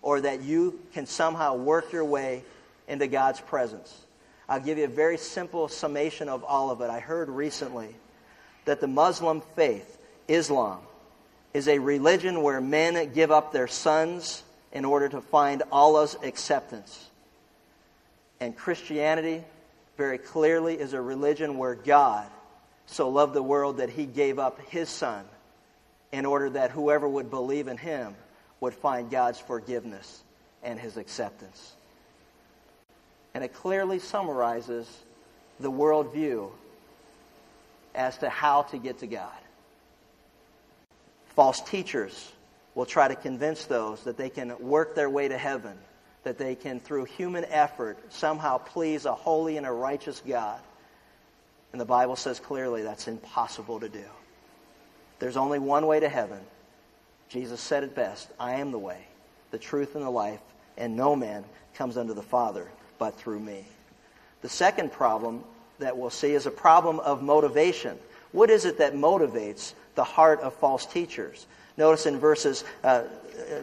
[0.00, 2.42] or that you can somehow work your way
[2.88, 3.94] into God's presence.
[4.48, 6.88] I'll give you a very simple summation of all of it.
[6.88, 7.94] I heard recently
[8.64, 10.80] that the Muslim faith, Islam,
[11.54, 17.08] is a religion where men give up their sons in order to find Allah's acceptance.
[18.40, 19.44] And Christianity,
[19.96, 22.26] very clearly, is a religion where God
[22.86, 25.24] so loved the world that he gave up his son
[26.12, 28.14] in order that whoever would believe in him
[28.60, 30.22] would find God's forgiveness
[30.62, 31.74] and his acceptance.
[33.32, 34.88] And it clearly summarizes
[35.60, 36.50] the worldview
[37.94, 39.30] as to how to get to God.
[41.34, 42.32] False teachers
[42.74, 45.76] will try to convince those that they can work their way to heaven,
[46.22, 50.60] that they can, through human effort, somehow please a holy and a righteous God.
[51.72, 54.04] And the Bible says clearly that's impossible to do.
[55.18, 56.40] There's only one way to heaven,
[57.28, 59.06] Jesus said it best I am the way,
[59.50, 60.40] the truth, and the life,
[60.76, 61.44] and no man
[61.74, 62.68] comes unto the Father
[62.98, 63.64] but through me.
[64.42, 65.42] The second problem
[65.78, 67.98] that we'll see is a problem of motivation.
[68.32, 71.46] What is it that motivates the heart of false teachers?
[71.76, 73.02] Notice in verses uh,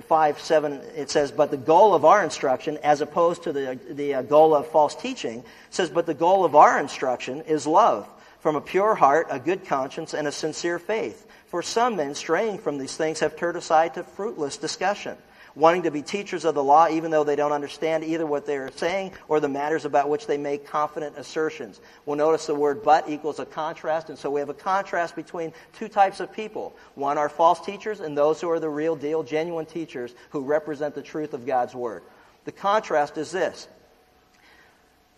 [0.08, 4.16] 5, 7, it says, But the goal of our instruction, as opposed to the, the
[4.16, 8.56] uh, goal of false teaching, says, But the goal of our instruction is love, from
[8.56, 11.26] a pure heart, a good conscience, and a sincere faith.
[11.48, 15.18] For some men, straying from these things, have turned aside to fruitless discussion,
[15.56, 18.72] wanting to be teachers of the law, even though they don't understand either what they're
[18.72, 21.82] saying or the matters about which they make confident assertions.
[22.06, 25.54] We'll notice the word but equals a contrast, and so we have a contrast between
[25.74, 26.76] two types of people.
[26.96, 30.96] One are false teachers, and those who are the real deal, genuine teachers who represent
[30.96, 32.04] the truth of God's word.
[32.46, 33.68] The contrast is this.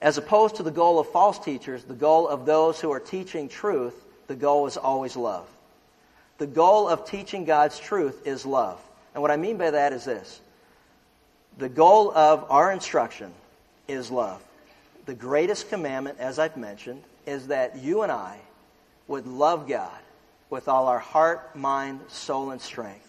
[0.01, 3.47] As opposed to the goal of false teachers, the goal of those who are teaching
[3.47, 3.95] truth,
[4.27, 5.47] the goal is always love.
[6.39, 8.81] The goal of teaching God's truth is love.
[9.13, 10.41] And what I mean by that is this
[11.57, 13.31] the goal of our instruction
[13.87, 14.41] is love.
[15.05, 18.39] The greatest commandment, as I've mentioned, is that you and I
[19.07, 19.91] would love God
[20.49, 23.07] with all our heart, mind, soul, and strength.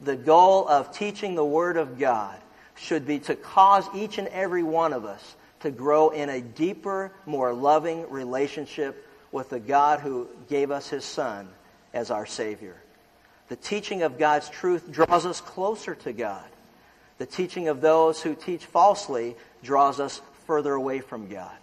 [0.00, 2.36] The goal of teaching the Word of God
[2.76, 7.12] should be to cause each and every one of us to grow in a deeper,
[7.26, 11.48] more loving relationship with the God who gave us His Son
[11.92, 12.76] as our Savior.
[13.54, 16.42] The teaching of God's truth draws us closer to God.
[17.18, 21.54] The teaching of those who teach falsely draws us further away from God.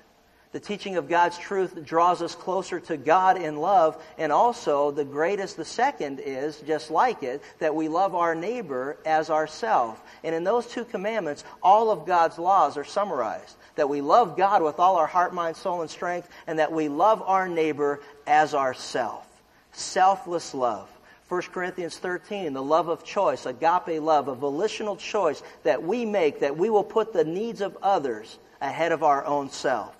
[0.53, 5.03] The teaching of God's truth draws us closer to God in love, and also the
[5.03, 9.99] greatest, the second is, just like it, that we love our neighbor as ourselves.
[10.23, 13.57] And in those two commandments, all of God's laws are summarized.
[13.75, 16.87] That we love God with all our heart, mind, soul, and strength, and that we
[16.87, 19.27] love our neighbor as ourself
[19.73, 20.89] selfless love.
[21.31, 26.41] 1 Corinthians 13, the love of choice, agape love, a volitional choice that we make
[26.41, 29.95] that we will put the needs of others ahead of our own self.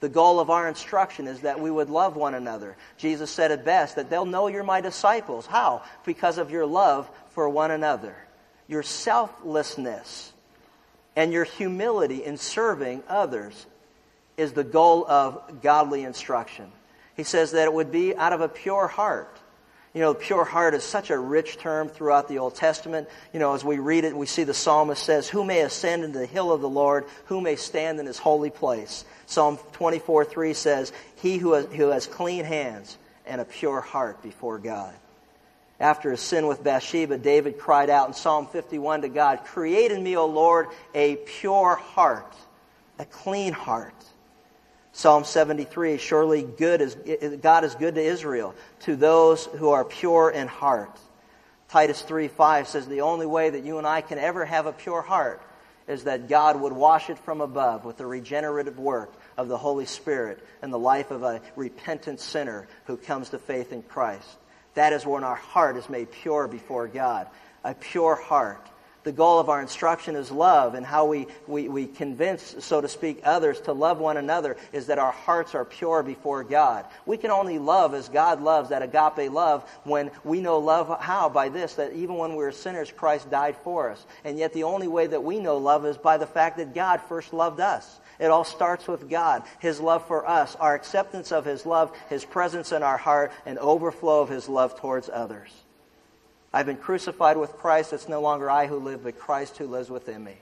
[0.00, 2.76] The goal of our instruction is that we would love one another.
[2.98, 5.46] Jesus said it best that they'll know you're my disciples.
[5.46, 5.84] How?
[6.04, 8.14] Because of your love for one another,
[8.68, 10.34] your selflessness,
[11.16, 13.64] and your humility in serving others
[14.36, 16.70] is the goal of godly instruction.
[17.16, 19.40] He says that it would be out of a pure heart.
[19.94, 23.08] You know, pure heart is such a rich term throughout the Old Testament.
[23.32, 26.18] You know, as we read it, we see the psalmist says, Who may ascend into
[26.18, 27.04] the hill of the Lord?
[27.26, 29.04] Who may stand in his holy place?
[29.26, 34.20] Psalm 24 3 says, He who has, who has clean hands and a pure heart
[34.20, 34.92] before God.
[35.78, 40.02] After his sin with Bathsheba, David cried out in Psalm 51 to God, Create in
[40.02, 42.34] me, O Lord, a pure heart,
[42.98, 43.94] a clean heart.
[44.96, 46.94] Psalm 73, surely good is,
[47.42, 50.96] God is good to Israel, to those who are pure in heart.
[51.68, 54.72] Titus 3, 5 says the only way that you and I can ever have a
[54.72, 55.42] pure heart
[55.88, 59.84] is that God would wash it from above with the regenerative work of the Holy
[59.84, 64.38] Spirit and the life of a repentant sinner who comes to faith in Christ.
[64.74, 67.26] That is when our heart is made pure before God.
[67.64, 68.64] A pure heart
[69.04, 72.88] the goal of our instruction is love, and how we, we, we convince, so to
[72.88, 76.86] speak, others to love one another is that our hearts are pure before God.
[77.06, 81.28] We can only love as God loves, that agape love, when we know love how?
[81.28, 84.04] By this, that even when we were sinners, Christ died for us.
[84.24, 87.00] And yet the only way that we know love is by the fact that God
[87.02, 88.00] first loved us.
[88.18, 92.24] It all starts with God, His love for us, our acceptance of His love, His
[92.24, 95.50] presence in our heart, and overflow of His love towards others.
[96.54, 97.92] I've been crucified with Christ.
[97.92, 100.36] It's no longer I who live, but Christ who lives within me.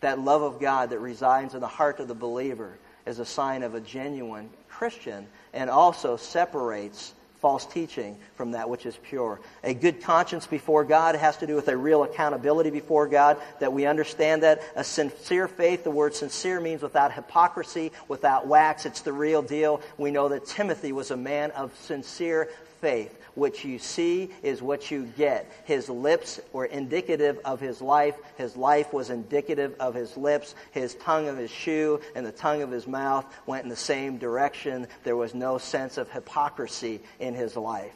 [0.00, 3.64] That love of God that resides in the heart of the believer is a sign
[3.64, 9.40] of a genuine Christian and also separates false teaching from that which is pure.
[9.62, 13.72] A good conscience before God has to do with a real accountability before God, that
[13.72, 14.62] we understand that.
[14.76, 18.86] A sincere faith, the word sincere means without hypocrisy, without wax.
[18.86, 19.80] It's the real deal.
[19.96, 22.48] We know that Timothy was a man of sincere
[22.80, 23.14] faith.
[23.34, 25.50] What you see is what you get.
[25.64, 28.16] His lips were indicative of his life.
[28.36, 30.56] His life was indicative of his lips.
[30.72, 34.18] His tongue of his shoe and the tongue of his mouth went in the same
[34.18, 34.88] direction.
[35.04, 37.94] There was no sense of hypocrisy in his life.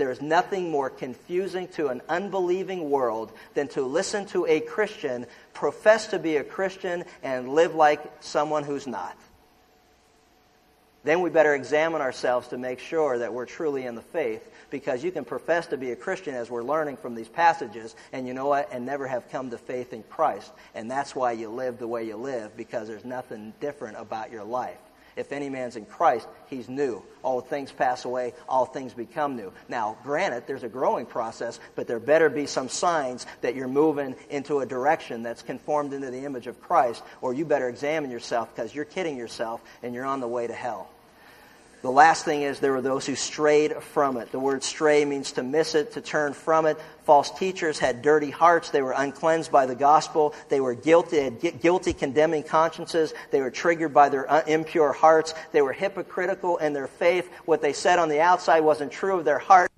[0.00, 5.26] There is nothing more confusing to an unbelieving world than to listen to a Christian
[5.52, 9.14] profess to be a Christian and live like someone who's not.
[11.04, 15.04] Then we better examine ourselves to make sure that we're truly in the faith because
[15.04, 18.32] you can profess to be a Christian as we're learning from these passages and you
[18.32, 18.70] know what?
[18.72, 20.50] And never have come to faith in Christ.
[20.74, 24.44] And that's why you live the way you live because there's nothing different about your
[24.44, 24.78] life
[25.16, 27.02] If any man's in Christ, he's new.
[27.22, 29.52] All things pass away, all things become new.
[29.68, 34.14] Now, granted, there's a growing process, but there better be some signs that you're moving
[34.30, 38.54] into a direction that's conformed into the image of Christ, or you better examine yourself
[38.54, 40.88] because you're kidding yourself and you're on the way to hell.
[41.82, 44.30] The last thing is there were those who strayed from it.
[44.32, 46.78] The word stray means to miss it, to turn from it.
[47.04, 48.68] False teachers had dirty hearts.
[48.68, 50.34] They were uncleansed by the gospel.
[50.50, 53.14] They were guilty, had guilty, condemning consciences.
[53.30, 55.32] They were triggered by their uh, impure hearts.
[55.52, 57.30] They were hypocritical in their faith.
[57.46, 59.70] What they said on the outside wasn't true of their heart.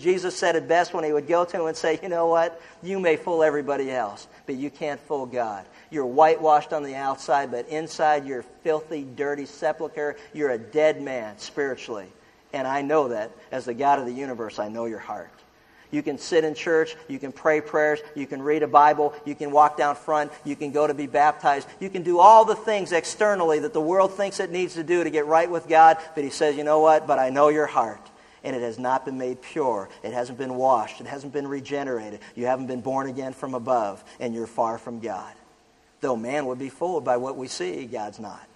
[0.00, 2.60] Jesus said it best when he would go to him and say, You know what?
[2.82, 5.64] You may fool everybody else, but you can't fool God.
[5.94, 10.16] You're whitewashed on the outside, but inside you're filthy, dirty sepulcher.
[10.32, 12.08] You're a dead man spiritually.
[12.52, 13.30] And I know that.
[13.52, 15.30] As the God of the universe, I know your heart.
[15.92, 19.36] You can sit in church, you can pray prayers, you can read a Bible, you
[19.36, 21.68] can walk down front, you can go to be baptized.
[21.78, 25.04] You can do all the things externally that the world thinks it needs to do
[25.04, 27.06] to get right with God, but he says, "You know what?
[27.06, 28.10] But I know your heart."
[28.42, 29.88] and it has not been made pure.
[30.02, 31.00] It hasn't been washed.
[31.00, 32.20] It hasn't been regenerated.
[32.34, 35.32] You haven't been born again from above, and you're far from God.
[36.04, 38.46] Though man would be fooled by what we see, God's not.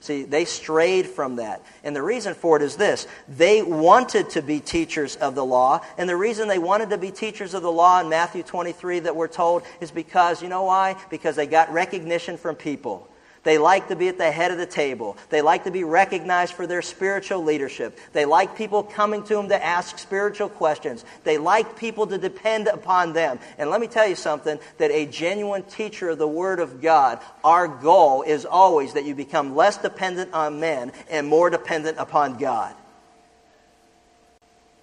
[0.00, 1.62] See, they strayed from that.
[1.84, 5.80] And the reason for it is this they wanted to be teachers of the law.
[5.96, 9.14] And the reason they wanted to be teachers of the law in Matthew 23 that
[9.14, 10.96] we're told is because, you know why?
[11.08, 13.08] Because they got recognition from people.
[13.48, 15.16] They like to be at the head of the table.
[15.30, 17.98] They like to be recognized for their spiritual leadership.
[18.12, 21.02] They like people coming to them to ask spiritual questions.
[21.24, 23.38] They like people to depend upon them.
[23.56, 27.20] And let me tell you something that a genuine teacher of the Word of God,
[27.42, 32.36] our goal is always that you become less dependent on men and more dependent upon
[32.36, 32.74] God.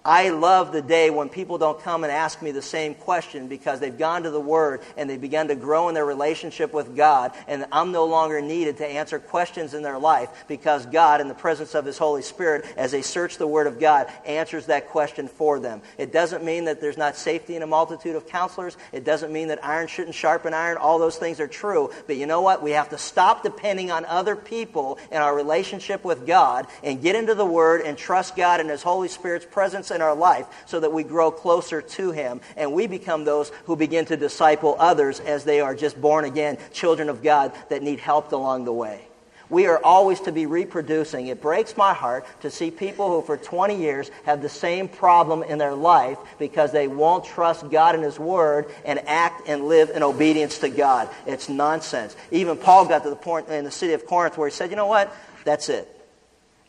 [0.06, 3.80] I love the day when people don't come and ask me the same question because
[3.80, 7.32] they've gone to the Word and they've begun to grow in their relationship with God,
[7.48, 11.34] and I'm no longer needed to answer questions in their life because God, in the
[11.34, 15.26] presence of His Holy Spirit, as they search the Word of God, answers that question
[15.26, 15.82] for them.
[15.98, 18.76] It doesn't mean that there's not safety in a multitude of counselors.
[18.92, 20.76] It doesn't mean that iron shouldn't sharpen iron.
[20.76, 21.90] All those things are true.
[22.06, 22.62] But you know what?
[22.62, 27.16] We have to stop depending on other people in our relationship with God and get
[27.16, 30.78] into the Word and trust God and His Holy Spirit's presence in our life so
[30.78, 35.18] that we grow closer to Him and we become those who begin to disciple others
[35.18, 39.08] as they are just born again children of God that need help along the way.
[39.48, 41.28] We are always to be reproducing.
[41.28, 45.44] It breaks my heart to see people who for 20 years have the same problem
[45.44, 49.90] in their life because they won't trust God and His Word and act and live
[49.90, 51.08] in obedience to God.
[51.26, 52.16] It's nonsense.
[52.32, 54.76] Even Paul got to the point in the city of Corinth where he said, you
[54.76, 55.14] know what?
[55.44, 55.95] That's it.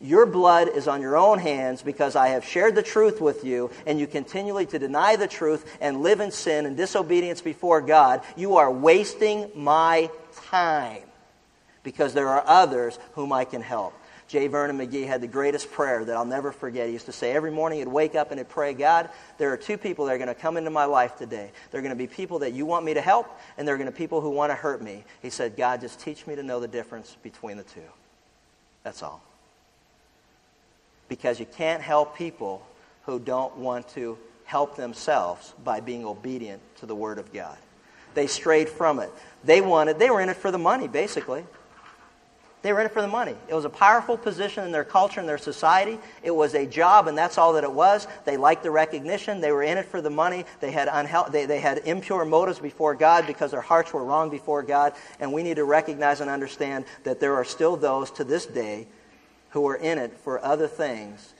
[0.00, 3.70] Your blood is on your own hands because I have shared the truth with you,
[3.84, 8.22] and you continually to deny the truth and live in sin and disobedience before God.
[8.36, 10.10] You are wasting my
[10.46, 11.02] time
[11.82, 13.92] because there are others whom I can help.
[14.28, 14.46] J.
[14.46, 16.86] Vernon McGee had the greatest prayer that I'll never forget.
[16.86, 19.56] He used to say every morning he'd wake up and he'd pray, God, there are
[19.56, 21.50] two people that are going to come into my life today.
[21.70, 23.26] They're going to be people that you want me to help,
[23.56, 25.02] and they're going to be people who want to hurt me.
[25.22, 27.80] He said, God, just teach me to know the difference between the two.
[28.84, 29.22] That's all
[31.08, 32.64] because you can't help people
[33.04, 37.56] who don't want to help themselves by being obedient to the Word of God.
[38.14, 39.10] They strayed from it.
[39.44, 41.44] They wanted, they were in it for the money, basically.
[42.62, 43.36] They were in it for the money.
[43.46, 45.98] It was a powerful position in their culture and their society.
[46.24, 48.08] It was a job, and that's all that it was.
[48.24, 49.40] They liked the recognition.
[49.40, 50.44] They were in it for the money.
[50.60, 54.28] They had, unhel- they, they had impure motives before God because their hearts were wrong
[54.28, 54.94] before God.
[55.20, 58.88] And we need to recognize and understand that there are still those to this day
[59.50, 61.34] who are in it for other things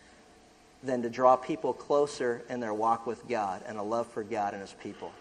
[0.82, 4.52] than to draw people closer in their walk with God and a love for God
[4.52, 5.12] and his people.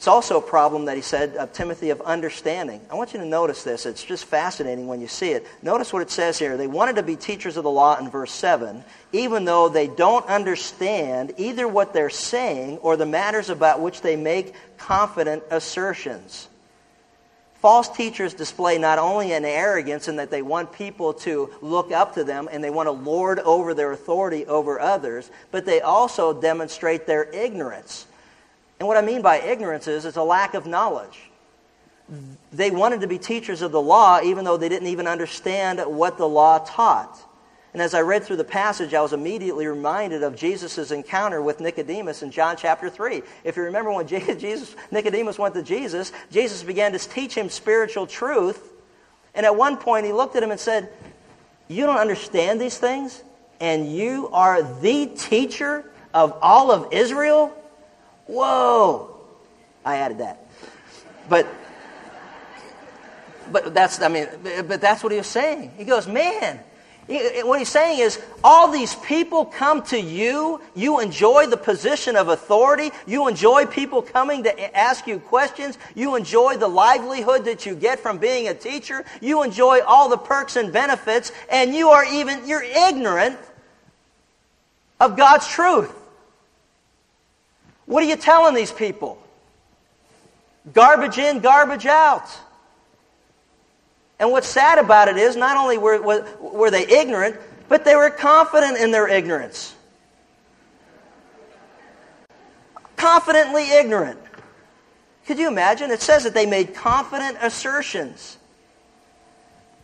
[0.00, 2.80] It's also a problem that he said of Timothy of understanding.
[2.90, 3.84] I want you to notice this.
[3.84, 5.46] It's just fascinating when you see it.
[5.60, 6.56] Notice what it says here.
[6.56, 10.24] They wanted to be teachers of the law in verse 7, even though they don't
[10.24, 16.48] understand either what they're saying or the matters about which they make confident assertions.
[17.60, 22.14] False teachers display not only an arrogance in that they want people to look up
[22.14, 26.32] to them and they want to lord over their authority over others, but they also
[26.32, 28.06] demonstrate their ignorance.
[28.78, 31.30] And what I mean by ignorance is it's a lack of knowledge.
[32.50, 36.16] They wanted to be teachers of the law even though they didn't even understand what
[36.16, 37.22] the law taught.
[37.72, 41.60] And as I read through the passage, I was immediately reminded of Jesus' encounter with
[41.60, 43.22] Nicodemus in John chapter 3.
[43.44, 48.06] If you remember when Jesus, Nicodemus went to Jesus, Jesus began to teach him spiritual
[48.06, 48.72] truth.
[49.34, 50.90] And at one point, he looked at him and said,
[51.68, 53.22] You don't understand these things?
[53.60, 57.56] And you are the teacher of all of Israel?
[58.26, 59.16] Whoa!
[59.84, 60.44] I added that.
[61.28, 61.46] But
[63.50, 65.72] but that's, I mean, but that's what he was saying.
[65.76, 66.60] He goes, man,
[67.08, 70.60] what he's saying is, all these people come to you.
[70.74, 72.90] You enjoy the position of authority.
[73.06, 75.78] You enjoy people coming to ask you questions.
[75.94, 79.04] You enjoy the livelihood that you get from being a teacher.
[79.20, 81.32] You enjoy all the perks and benefits.
[81.50, 83.38] And you are even, you're ignorant
[85.00, 85.92] of God's truth.
[87.86, 89.20] What are you telling these people?
[90.72, 92.28] Garbage in, garbage out.
[94.20, 96.00] And what's sad about it is not only were,
[96.38, 97.36] were, they ignorant,
[97.70, 99.74] but they were confident in their ignorance.
[102.96, 104.20] Confidently ignorant.
[105.26, 105.90] Could you imagine?
[105.90, 108.36] It says that they made confident assertions.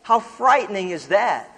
[0.02, 1.50] How frightening is that?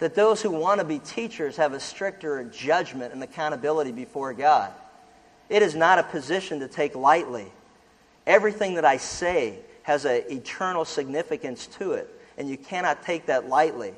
[0.00, 4.72] That those who want to be teachers have a stricter judgment and accountability before God.
[5.48, 7.46] It is not a position to take lightly.
[8.26, 13.48] Everything that I say has an eternal significance to it, and you cannot take that
[13.48, 13.94] lightly.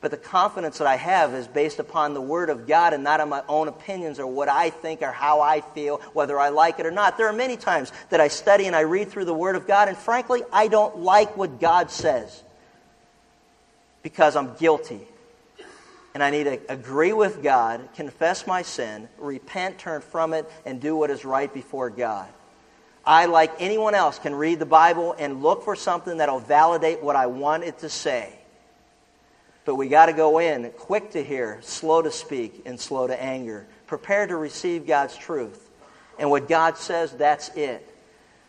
[0.00, 3.20] But the confidence that I have is based upon the Word of God and not
[3.20, 6.80] on my own opinions or what I think or how I feel, whether I like
[6.80, 7.18] it or not.
[7.18, 9.88] There are many times that I study and I read through the Word of God,
[9.88, 12.42] and frankly, I don't like what God says
[14.02, 15.02] because I'm guilty.
[16.14, 20.80] And I need to agree with God, confess my sin, repent, turn from it, and
[20.80, 22.26] do what is right before God.
[23.04, 27.16] I, like anyone else, can read the Bible and look for something that'll validate what
[27.16, 28.32] I want it to say.
[29.64, 33.20] But we got to go in quick to hear, slow to speak, and slow to
[33.20, 33.66] anger.
[33.86, 35.68] Prepare to receive God's truth.
[36.18, 37.88] And what God says, that's it.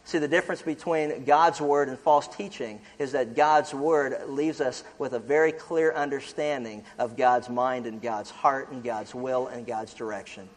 [0.06, 4.84] See, the difference between God's word and false teaching is that God's word leaves us
[4.97, 9.66] with a very clear understanding of God's mind and God's heart and God's will and
[9.66, 10.49] God's direction.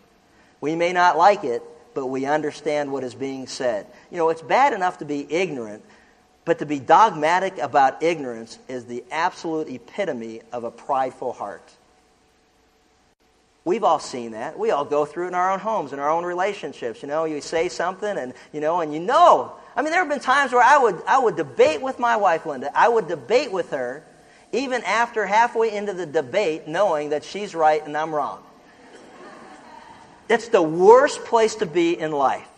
[0.61, 1.62] We may not like it,
[1.97, 3.86] but we understand what is being said.
[4.11, 5.82] You know, it's bad enough to be ignorant,
[6.44, 11.72] but to be dogmatic about ignorance is the absolute epitome of a prideful heart.
[13.64, 14.59] We've all seen that.
[14.59, 17.01] We all go through it in our own homes, in our own relationships.
[17.01, 19.55] You know, you say something and, you know, and you know.
[19.74, 22.44] I mean, there have been times where I would, I would debate with my wife,
[22.44, 22.70] Linda.
[22.78, 24.05] I would debate with her
[24.53, 28.45] even after halfway into the debate knowing that she's right and I'm wrong.
[30.29, 32.49] That's the worst place to be in life.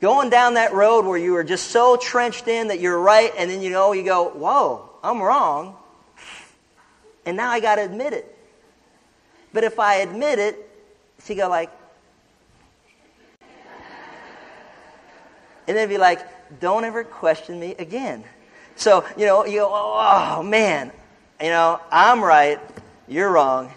[0.00, 3.50] Going down that road where you are just so trenched in that you're right, and
[3.50, 5.76] then you know, you go, whoa, I'm wrong.
[7.24, 8.36] And now I got to admit it.
[9.52, 10.68] But if I admit it,
[11.24, 11.70] she go like,
[15.66, 18.24] and then be like, don't ever question me again.
[18.76, 20.90] So, you know, you go, oh, man,
[21.40, 22.58] you know, I'm right,
[23.08, 23.72] you're wrong,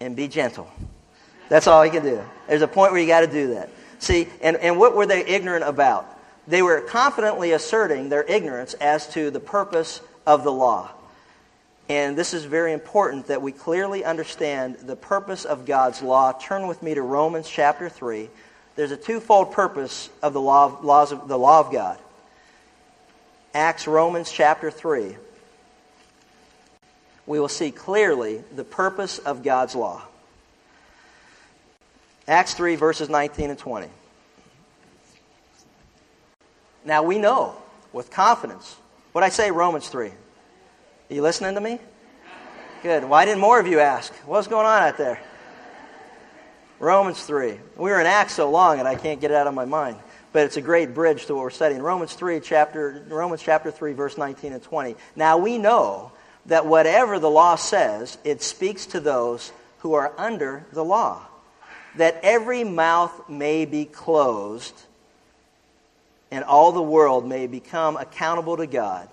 [0.00, 0.70] and be gentle.
[1.48, 2.22] That's all he can do.
[2.46, 3.70] There's a point where you got to do that.
[3.98, 6.06] See, and, and what were they ignorant about?
[6.46, 10.90] They were confidently asserting their ignorance as to the purpose of the law.
[11.88, 16.32] And this is very important that we clearly understand the purpose of God's law.
[16.32, 18.28] Turn with me to Romans chapter 3.
[18.76, 21.98] There's a twofold purpose of the law of, laws of, the law of God.
[23.54, 25.16] Acts, Romans chapter 3.
[27.26, 30.02] We will see clearly the purpose of God's law.
[32.28, 33.88] Acts 3, verses 19 and 20.
[36.84, 37.56] Now we know
[37.92, 38.76] with confidence.
[39.12, 40.08] What I say, Romans 3.
[40.08, 40.14] Are
[41.08, 41.78] you listening to me?
[42.82, 43.02] Good.
[43.04, 44.12] Why didn't more of you ask?
[44.26, 45.18] What's going on out there?
[46.78, 47.58] Romans 3.
[47.76, 49.96] We were in Acts so long and I can't get it out of my mind.
[50.34, 51.80] But it's a great bridge to what we're studying.
[51.80, 54.96] Romans 3, chapter, Romans chapter 3, verse 19 and 20.
[55.16, 56.12] Now we know
[56.44, 61.27] that whatever the law says, it speaks to those who are under the law
[61.98, 64.74] that every mouth may be closed
[66.30, 69.08] and all the world may become accountable to God.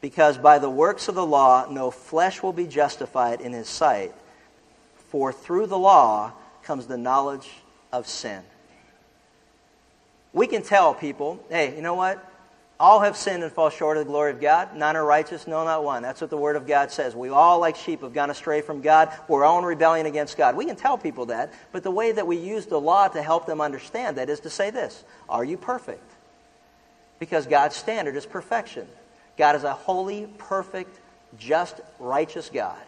[0.00, 4.12] Because by the works of the law, no flesh will be justified in his sight.
[5.10, 7.48] For through the law comes the knowledge
[7.92, 8.42] of sin.
[10.32, 12.31] We can tell people, hey, you know what?
[12.82, 14.74] All have sinned and fall short of the glory of God.
[14.74, 16.02] None are righteous, no, not one.
[16.02, 17.14] That's what the Word of God says.
[17.14, 19.08] We all, like sheep, have gone astray from God.
[19.28, 20.56] We're all in rebellion against God.
[20.56, 23.46] We can tell people that, but the way that we use the law to help
[23.46, 26.02] them understand that is to say this Are you perfect?
[27.20, 28.88] Because God's standard is perfection.
[29.38, 30.98] God is a holy, perfect,
[31.38, 32.82] just, righteous God.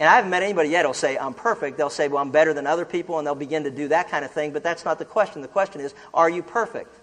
[0.00, 1.78] And I haven't met anybody yet who'll say, I'm perfect.
[1.78, 4.24] They'll say, well, I'm better than other people, and they'll begin to do that kind
[4.24, 5.40] of thing, but that's not the question.
[5.40, 6.96] The question is, are you perfect?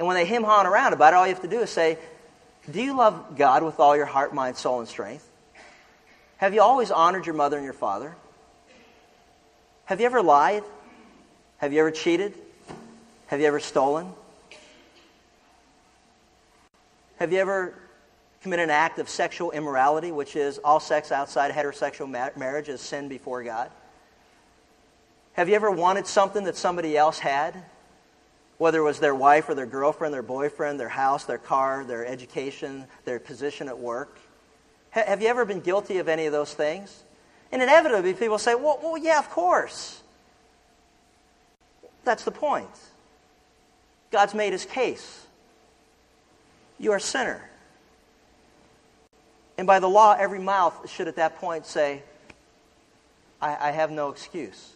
[0.00, 1.98] And when they hem hawing around about it, all you have to do is say,
[2.70, 5.28] Do you love God with all your heart, mind, soul, and strength?
[6.38, 8.16] Have you always honored your mother and your father?
[9.84, 10.64] Have you ever lied?
[11.58, 12.32] Have you ever cheated?
[13.26, 14.10] Have you ever stolen?
[17.18, 17.74] Have you ever
[18.40, 22.80] committed an act of sexual immorality, which is all sex outside heterosexual ma- marriage is
[22.80, 23.70] sin before God?
[25.34, 27.54] Have you ever wanted something that somebody else had?
[28.60, 32.04] Whether it was their wife or their girlfriend, their boyfriend, their house, their car, their
[32.04, 34.18] education, their position at work.
[34.90, 37.02] Ha- have you ever been guilty of any of those things?
[37.52, 40.02] And inevitably, people say, well, well, yeah, of course.
[42.04, 42.68] That's the point.
[44.10, 45.24] God's made his case.
[46.78, 47.40] You are a sinner.
[49.56, 52.02] And by the law, every mouth should at that point say,
[53.40, 54.74] I, I have no excuse.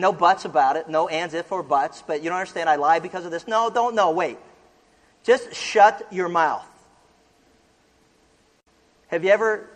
[0.00, 3.00] No buts about it, no ands, if, or buts, but you don't understand, I lie
[3.00, 3.46] because of this.
[3.46, 4.38] No, don't, no, wait.
[5.22, 6.66] Just shut your mouth.
[9.08, 9.68] Have you ever,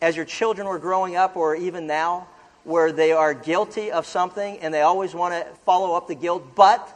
[0.00, 2.26] as your children were growing up, or even now,
[2.64, 6.54] where they are guilty of something and they always want to follow up the guilt,
[6.56, 6.88] but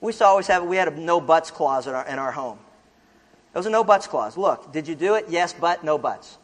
[0.00, 2.32] we used to always have, we had a no buts clause in our, in our
[2.32, 2.58] home.
[3.54, 4.36] It was a no buts clause.
[4.36, 5.26] Look, did you do it?
[5.28, 6.36] Yes, but, no buts.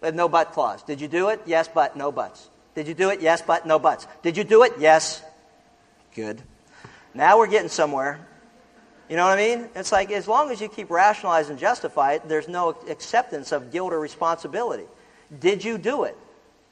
[0.00, 0.82] We had no but clause.
[0.82, 1.40] Did you do it?
[1.46, 2.48] Yes, but, no buts.
[2.74, 3.20] Did you do it?
[3.20, 4.06] Yes, but, no buts.
[4.22, 4.72] Did you do it?
[4.78, 5.22] Yes.
[6.14, 6.42] Good.
[7.14, 8.26] Now we're getting somewhere.
[9.08, 9.68] You know what I mean?
[9.74, 13.70] It's like as long as you keep rationalizing and justify it, there's no acceptance of
[13.70, 14.84] guilt or responsibility.
[15.38, 16.16] Did you do it?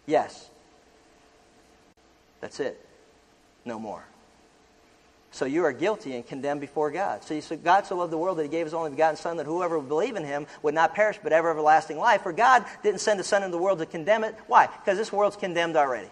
[0.06, 0.48] Yes.
[2.40, 2.82] That's it.
[3.64, 4.04] No more.
[5.32, 7.22] So you are guilty and condemned before God.
[7.22, 9.78] So God so loved the world that he gave his only begotten Son that whoever
[9.78, 12.22] would believe in him would not perish but have everlasting life.
[12.22, 14.34] For God didn't send the Son into the world to condemn it.
[14.48, 14.66] Why?
[14.66, 16.08] Because this world's condemned already.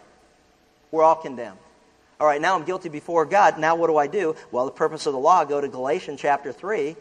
[0.92, 1.58] We're all condemned.
[2.20, 3.58] All right, now I'm guilty before God.
[3.58, 4.36] Now what do I do?
[4.50, 6.96] Well, the purpose of the law, go to Galatians chapter 3,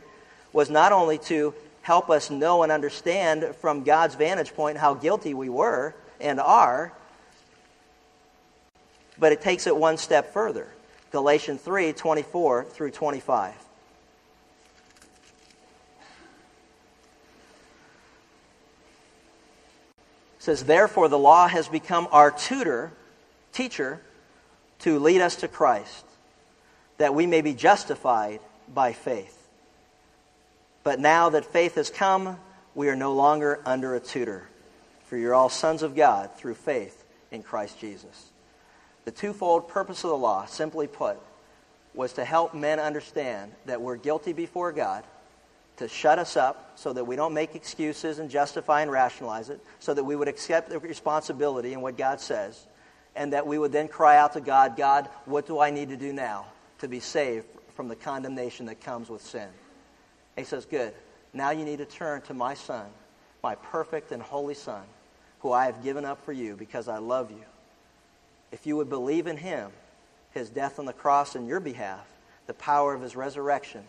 [0.53, 5.34] was not only to help us know and understand from God's vantage point how guilty
[5.34, 6.91] we were and are,
[9.18, 10.68] but it takes it one step further.
[11.12, 13.53] Galatians 3 24 through 25.
[13.53, 13.64] It
[20.39, 22.91] says, Therefore, the law has become our tutor,
[23.51, 24.01] teacher,
[24.80, 26.05] to lead us to Christ,
[26.97, 28.39] that we may be justified
[28.74, 29.34] by faith.
[30.84, 32.38] But now that faith has come,
[32.76, 34.47] we are no longer under a tutor,
[35.05, 38.30] for you're all sons of God through faith in Christ Jesus.
[39.08, 41.18] The twofold purpose of the law, simply put,
[41.93, 45.05] was to help men understand that we're guilty before God,
[45.78, 49.62] to shut us up so that we don't make excuses and justify and rationalize it,
[49.80, 52.68] so that we would accept the responsibility in what God says,
[53.16, 55.97] and that we would then cry out to God, God, what do I need to
[55.97, 56.45] do now
[56.80, 57.45] to be saved
[57.78, 59.47] from the condemnation that comes with sin?
[59.47, 59.51] And
[60.36, 60.93] he says, Good.
[61.32, 62.88] Now you need to turn to my Son,
[63.41, 64.84] my perfect and holy Son,
[65.39, 67.45] who I have given up for you because I love you
[68.52, 69.72] if you would believe in him,
[70.32, 72.06] his death on the cross in your behalf,
[72.45, 73.84] the power of his resurrection,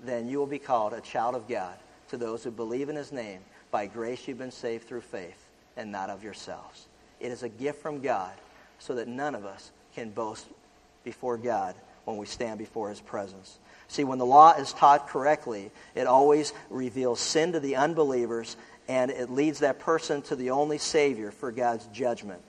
[0.00, 1.74] then you will be called a child of God
[2.08, 3.40] to those who believe in his name.
[3.70, 5.46] By grace you've been saved through faith
[5.76, 6.86] and not of yourselves.
[7.20, 8.32] It is a gift from God
[8.78, 10.46] so that none of us can boast
[11.02, 13.58] before God when we stand before his presence.
[13.88, 18.56] See, when the law is taught correctly, it always reveals sin to the unbelievers
[18.86, 22.42] and it leads that person to the only Savior for God's judgment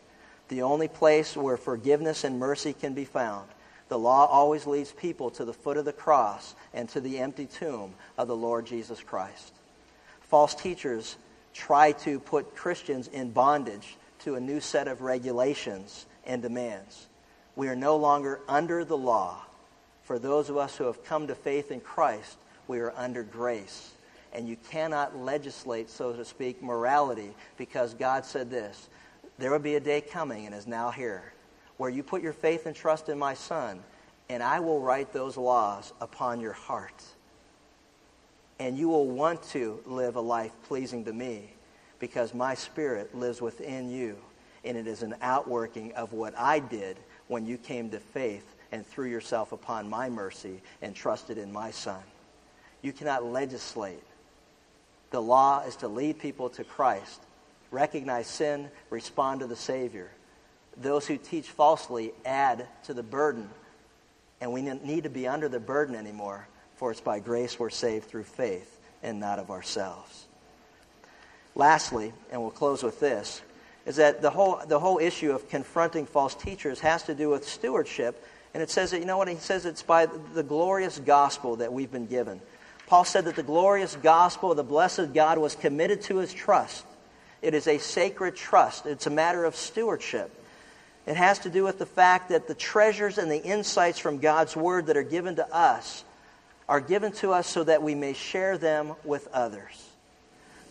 [0.50, 3.47] the only place where forgiveness and mercy can be found.
[3.88, 7.45] The law always leads people to the foot of the cross and to the empty
[7.45, 9.54] tomb of the Lord Jesus Christ.
[10.22, 11.18] False teachers
[11.54, 17.08] try to put Christians in bondage to a new set of regulations and demands.
[17.56, 19.41] We are no longer under the law.
[20.04, 22.38] For those of us who have come to faith in Christ,
[22.68, 23.91] we are under grace.
[24.34, 28.88] And you cannot legislate, so to speak, morality because God said this
[29.40, 31.34] there will be a day coming and is now here
[31.78, 33.80] where you put your faith and trust in my Son,
[34.28, 37.04] and I will write those laws upon your heart.
[38.60, 41.54] And you will want to live a life pleasing to me
[42.00, 44.18] because my Spirit lives within you,
[44.66, 46.98] and it is an outworking of what I did
[47.30, 51.72] when you came to faith and threw yourself upon my mercy and trusted in my
[51.72, 52.04] Son.
[52.82, 54.04] You cannot legislate.
[55.12, 57.22] The law is to lead people to Christ
[57.72, 60.09] recognize sin, respond to the Savior.
[60.78, 63.49] Those who teach falsely add to the burden,
[64.41, 68.05] and we need to be under the burden anymore, for it's by grace we're saved
[68.05, 70.26] through faith and not of ourselves.
[71.55, 73.41] Lastly, and we'll close with this,
[73.86, 77.47] is that the whole, the whole issue of confronting false teachers has to do with
[77.47, 78.24] stewardship.
[78.53, 79.28] And it says that, you know what?
[79.28, 82.39] He says it's by the glorious gospel that we've been given.
[82.88, 86.86] Paul said that the glorious gospel of the blessed God was committed to his trust.
[87.42, 88.86] It is a sacred trust.
[88.86, 90.32] It's a matter of stewardship.
[91.06, 94.56] It has to do with the fact that the treasures and the insights from God's
[94.56, 96.04] Word that are given to us
[96.68, 99.90] are given to us so that we may share them with others.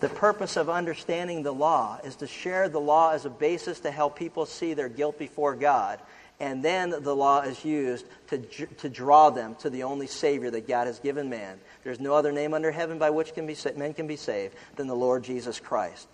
[0.00, 3.90] The purpose of understanding the law is to share the law as a basis to
[3.90, 5.98] help people see their guilt before God.
[6.38, 10.68] And then the law is used to, to draw them to the only Savior that
[10.68, 11.58] God has given man.
[11.82, 14.86] There's no other name under heaven by which can be, men can be saved than
[14.86, 16.06] the Lord Jesus Christ.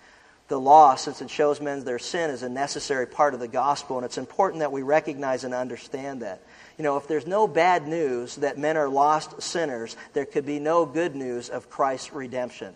[0.48, 3.96] The law, since it shows men their sin, is a necessary part of the gospel,
[3.96, 6.42] and it's important that we recognize and understand that.
[6.76, 10.58] You know, if there's no bad news that men are lost sinners, there could be
[10.58, 12.74] no good news of Christ's redemption.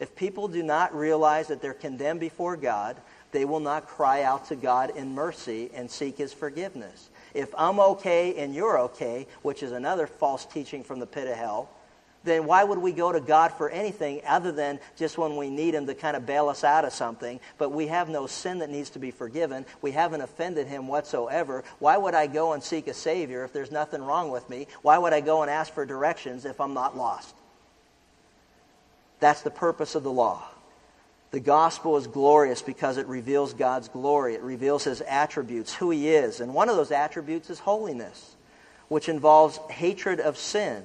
[0.00, 2.96] If people do not realize that they're condemned before God,
[3.30, 7.10] they will not cry out to God in mercy and seek his forgiveness.
[7.34, 11.36] If I'm okay and you're okay, which is another false teaching from the pit of
[11.36, 11.70] hell,
[12.24, 15.74] then why would we go to God for anything other than just when we need
[15.74, 17.40] Him to kind of bail us out of something?
[17.58, 19.66] But we have no sin that needs to be forgiven.
[19.80, 21.64] We haven't offended Him whatsoever.
[21.78, 24.68] Why would I go and seek a Savior if there's nothing wrong with me?
[24.82, 27.34] Why would I go and ask for directions if I'm not lost?
[29.20, 30.42] That's the purpose of the law.
[31.32, 34.34] The gospel is glorious because it reveals God's glory.
[34.34, 36.40] It reveals his attributes, who he is.
[36.40, 38.36] And one of those attributes is holiness,
[38.88, 40.84] which involves hatred of sin.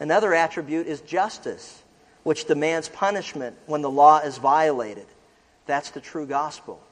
[0.00, 1.82] Another attribute is justice,
[2.22, 5.06] which demands punishment when the law is violated.
[5.66, 6.82] That's the true gospel.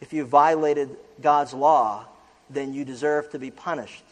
[0.00, 2.04] If you violated God's law,
[2.50, 4.04] then you deserve to be punished.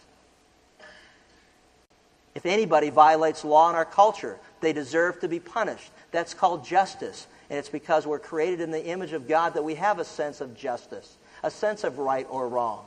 [2.34, 5.90] If anybody violates law in our culture, they deserve to be punished.
[6.10, 7.26] That's called justice.
[7.48, 10.40] And it's because we're created in the image of God that we have a sense
[10.40, 12.84] of justice, a sense of right or wrong.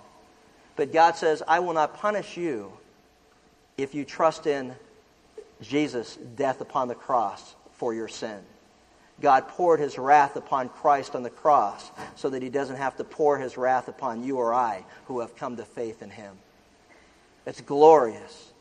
[0.76, 2.72] But God says, I will not punish you
[3.78, 4.76] if you trust in
[5.62, 8.40] Jesus' death upon the cross for your sin.
[9.22, 13.04] God poured his wrath upon Christ on the cross so that he doesn't have to
[13.04, 16.38] pour his wrath upon you or I who have come to faith in him.
[17.46, 18.52] It's glorious.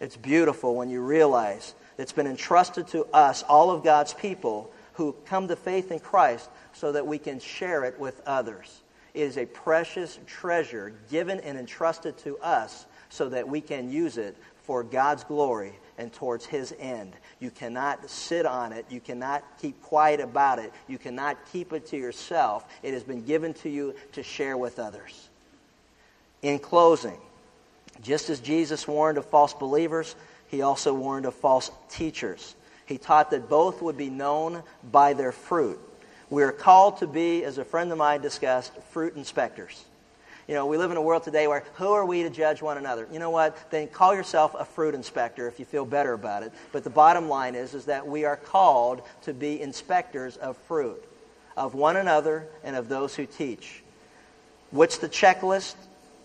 [0.00, 5.14] It's beautiful when you realize it's been entrusted to us, all of God's people who
[5.26, 8.80] come to faith in Christ, so that we can share it with others.
[9.14, 14.18] It is a precious treasure given and entrusted to us so that we can use
[14.18, 14.36] it
[14.68, 17.14] for God's glory and towards His end.
[17.40, 18.84] You cannot sit on it.
[18.90, 20.74] You cannot keep quiet about it.
[20.86, 22.66] You cannot keep it to yourself.
[22.82, 25.30] It has been given to you to share with others.
[26.42, 27.16] In closing,
[28.02, 30.14] just as Jesus warned of false believers,
[30.48, 32.54] he also warned of false teachers.
[32.84, 34.62] He taught that both would be known
[34.92, 35.80] by their fruit.
[36.28, 39.82] We are called to be, as a friend of mine discussed, fruit inspectors.
[40.48, 42.78] You know, we live in a world today where who are we to judge one
[42.78, 43.06] another?
[43.12, 43.70] You know what?
[43.70, 46.52] Then call yourself a fruit inspector if you feel better about it.
[46.72, 51.04] But the bottom line is, is that we are called to be inspectors of fruit,
[51.54, 53.82] of one another and of those who teach.
[54.70, 55.74] What's the checklist?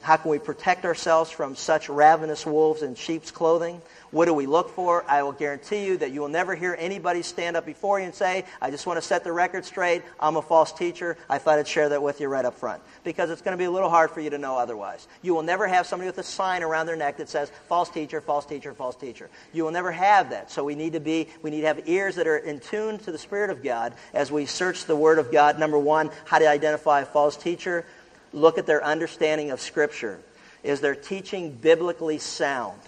[0.03, 3.81] How can we protect ourselves from such ravenous wolves in sheep's clothing?
[4.11, 5.05] What do we look for?
[5.07, 8.13] I will guarantee you that you will never hear anybody stand up before you and
[8.13, 10.03] say, I just want to set the record straight.
[10.19, 11.17] I'm a false teacher.
[11.29, 12.83] I thought I'd share that with you right up front.
[13.05, 15.07] Because it's going to be a little hard for you to know otherwise.
[15.21, 18.19] You will never have somebody with a sign around their neck that says, false teacher,
[18.19, 19.29] false teacher, false teacher.
[19.53, 20.51] You will never have that.
[20.51, 23.11] So we need to be, we need to have ears that are in tune to
[23.13, 25.59] the Spirit of God as we search the Word of God.
[25.59, 27.85] Number one, how to identify a false teacher.
[28.33, 30.19] Look at their understanding of Scripture.
[30.63, 32.79] Is their teaching biblically sound?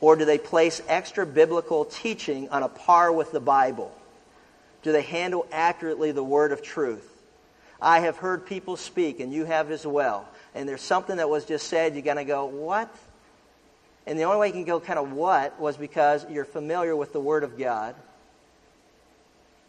[0.00, 3.92] Or do they place extra biblical teaching on a par with the Bible?
[4.82, 7.04] Do they handle accurately the word of truth?
[7.80, 10.28] I have heard people speak, and you have as well.
[10.54, 12.94] And there's something that was just said, you're going to go, what?
[14.06, 17.12] And the only way you can go kind of what was because you're familiar with
[17.12, 17.94] the Word of God.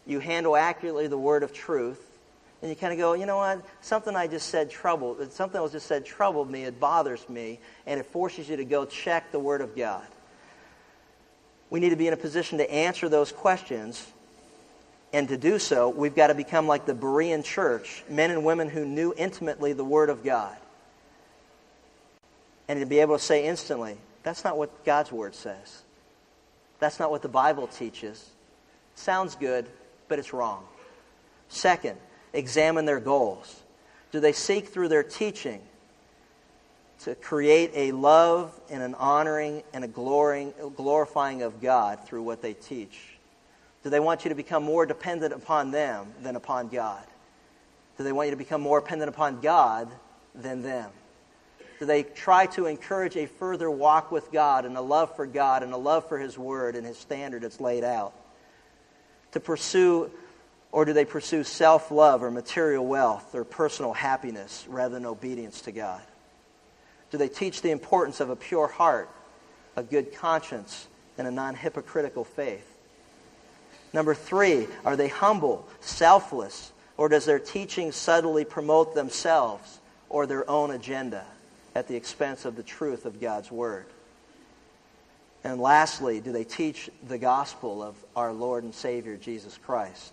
[0.06, 2.00] You handle accurately the Word of truth.
[2.62, 3.62] And you kind of go, you know what?
[3.80, 6.64] Something I just said troubled, something that was just said troubled me.
[6.64, 7.58] It bothers me.
[7.86, 10.06] And it forces you to go check the Word of God
[11.70, 14.06] we need to be in a position to answer those questions.
[15.12, 18.68] And to do so, we've got to become like the Berean church, men and women
[18.68, 20.56] who knew intimately the Word of God.
[22.68, 25.82] And to be able to say instantly, that's not what God's Word says.
[26.78, 28.30] That's not what the Bible teaches.
[28.94, 29.66] Sounds good,
[30.08, 30.64] but it's wrong.
[31.48, 31.98] Second,
[32.32, 33.62] examine their goals.
[34.12, 35.60] Do they seek through their teaching
[37.00, 42.54] to create a love and an honoring and a glorifying of God through what they
[42.54, 42.98] teach?
[43.82, 47.02] Do they want you to become more dependent upon them than upon God?
[47.96, 49.88] Do they want you to become more dependent upon God
[50.34, 50.90] than them?
[51.78, 55.62] Do they try to encourage a further walk with God and a love for God
[55.62, 58.12] and a love for His Word and His standard that's laid out?
[59.32, 60.10] To pursue,
[60.72, 65.62] or do they pursue self love or material wealth or personal happiness rather than obedience
[65.62, 66.02] to God?
[67.10, 69.10] Do they teach the importance of a pure heart
[69.76, 70.86] a good conscience,
[71.18, 72.66] and a non hypocritical faith?
[73.92, 80.48] Number three, are they humble, selfless, or does their teaching subtly promote themselves or their
[80.48, 81.24] own agenda
[81.74, 83.86] at the expense of the truth of God's Word?
[85.42, 90.12] And lastly, do they teach the gospel of our Lord and Savior Jesus Christ?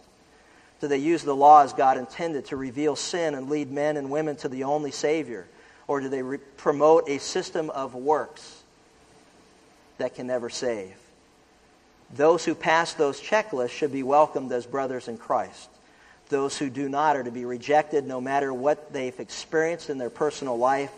[0.80, 4.12] Do they use the law as God intended to reveal sin and lead men and
[4.12, 5.48] women to the only Savior?
[5.88, 8.62] Or do they re- promote a system of works
[9.98, 10.96] that can never save?
[12.14, 15.70] Those who pass those checklists should be welcomed as brothers in Christ.
[16.30, 20.10] Those who do not are to be rejected no matter what they've experienced in their
[20.10, 20.94] personal life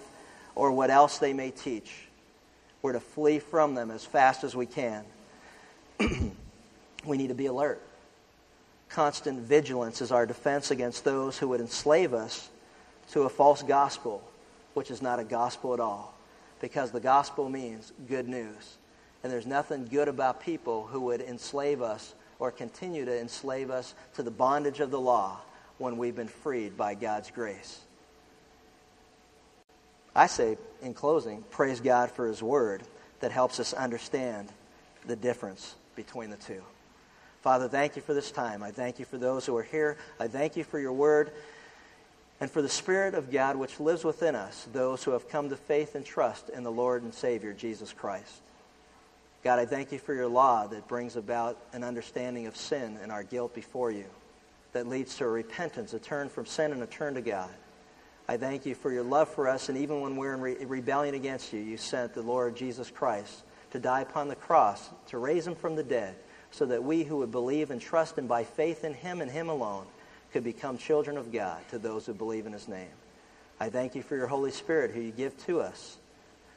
[0.56, 1.92] or what else they may teach.
[2.82, 5.04] We're to flee from them as fast as we can.
[7.06, 7.82] we need to be alert.
[8.90, 12.50] Constant vigilance is our defense against those who would enslave us
[13.12, 14.24] to a false gospel,
[14.74, 16.14] which is not a gospel at all,
[16.60, 18.78] because the gospel means good news.
[19.24, 23.94] And there's nothing good about people who would enslave us or continue to enslave us
[24.16, 25.40] to the bondage of the law
[25.78, 27.82] when we've been freed by God's grace.
[30.16, 32.82] I say, in closing, praise God for His Word
[33.20, 34.50] that helps us understand
[35.06, 36.64] the difference between the two.
[37.42, 38.62] Father, thank you for this time.
[38.64, 39.98] I thank you for those who are here.
[40.20, 41.32] I thank you for your Word
[42.42, 45.56] and for the Spirit of God which lives within us, those who have come to
[45.56, 48.42] faith and trust in the Lord and Savior, Jesus Christ.
[49.42, 53.10] God, I thank you for your law that brings about an understanding of sin and
[53.10, 54.06] our guilt before you,
[54.74, 57.50] that leads to a repentance, a turn from sin and a turn to God.
[58.28, 61.16] I thank you for your love for us, and even when we're in re- rebellion
[61.16, 65.48] against you, you sent the Lord Jesus Christ to die upon the cross, to raise
[65.48, 66.16] him from the dead,
[66.52, 69.50] so that we who would believe and trust him by faith in him and him
[69.50, 69.86] alone
[70.32, 72.88] could become children of God to those who believe in his name.
[73.60, 75.98] I thank you for your Holy Spirit who you give to us,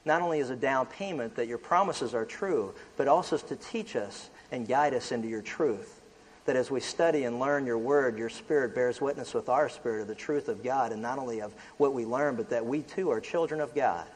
[0.04, 3.96] not only as a down payment that your promises are true, but also to teach
[3.96, 6.02] us and guide us into your truth
[6.44, 10.02] that as we study and learn your word, your spirit bears witness with our spirit
[10.02, 12.82] of the truth of God, and not only of what we learn, but that we
[12.82, 14.06] too are children of God.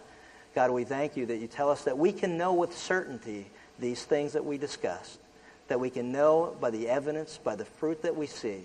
[0.55, 3.47] God, we thank you that you tell us that we can know with certainty
[3.79, 5.21] these things that we discussed,
[5.69, 8.63] that we can know by the evidence, by the fruit that we see.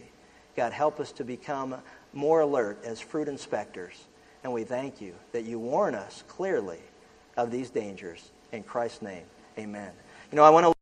[0.56, 1.76] God, help us to become
[2.14, 4.06] more alert as fruit inspectors.
[4.44, 6.80] And we thank you that you warn us clearly
[7.38, 8.32] of these dangers.
[8.52, 9.24] In Christ's name,
[9.58, 9.92] amen.
[10.32, 10.81] You know, I want to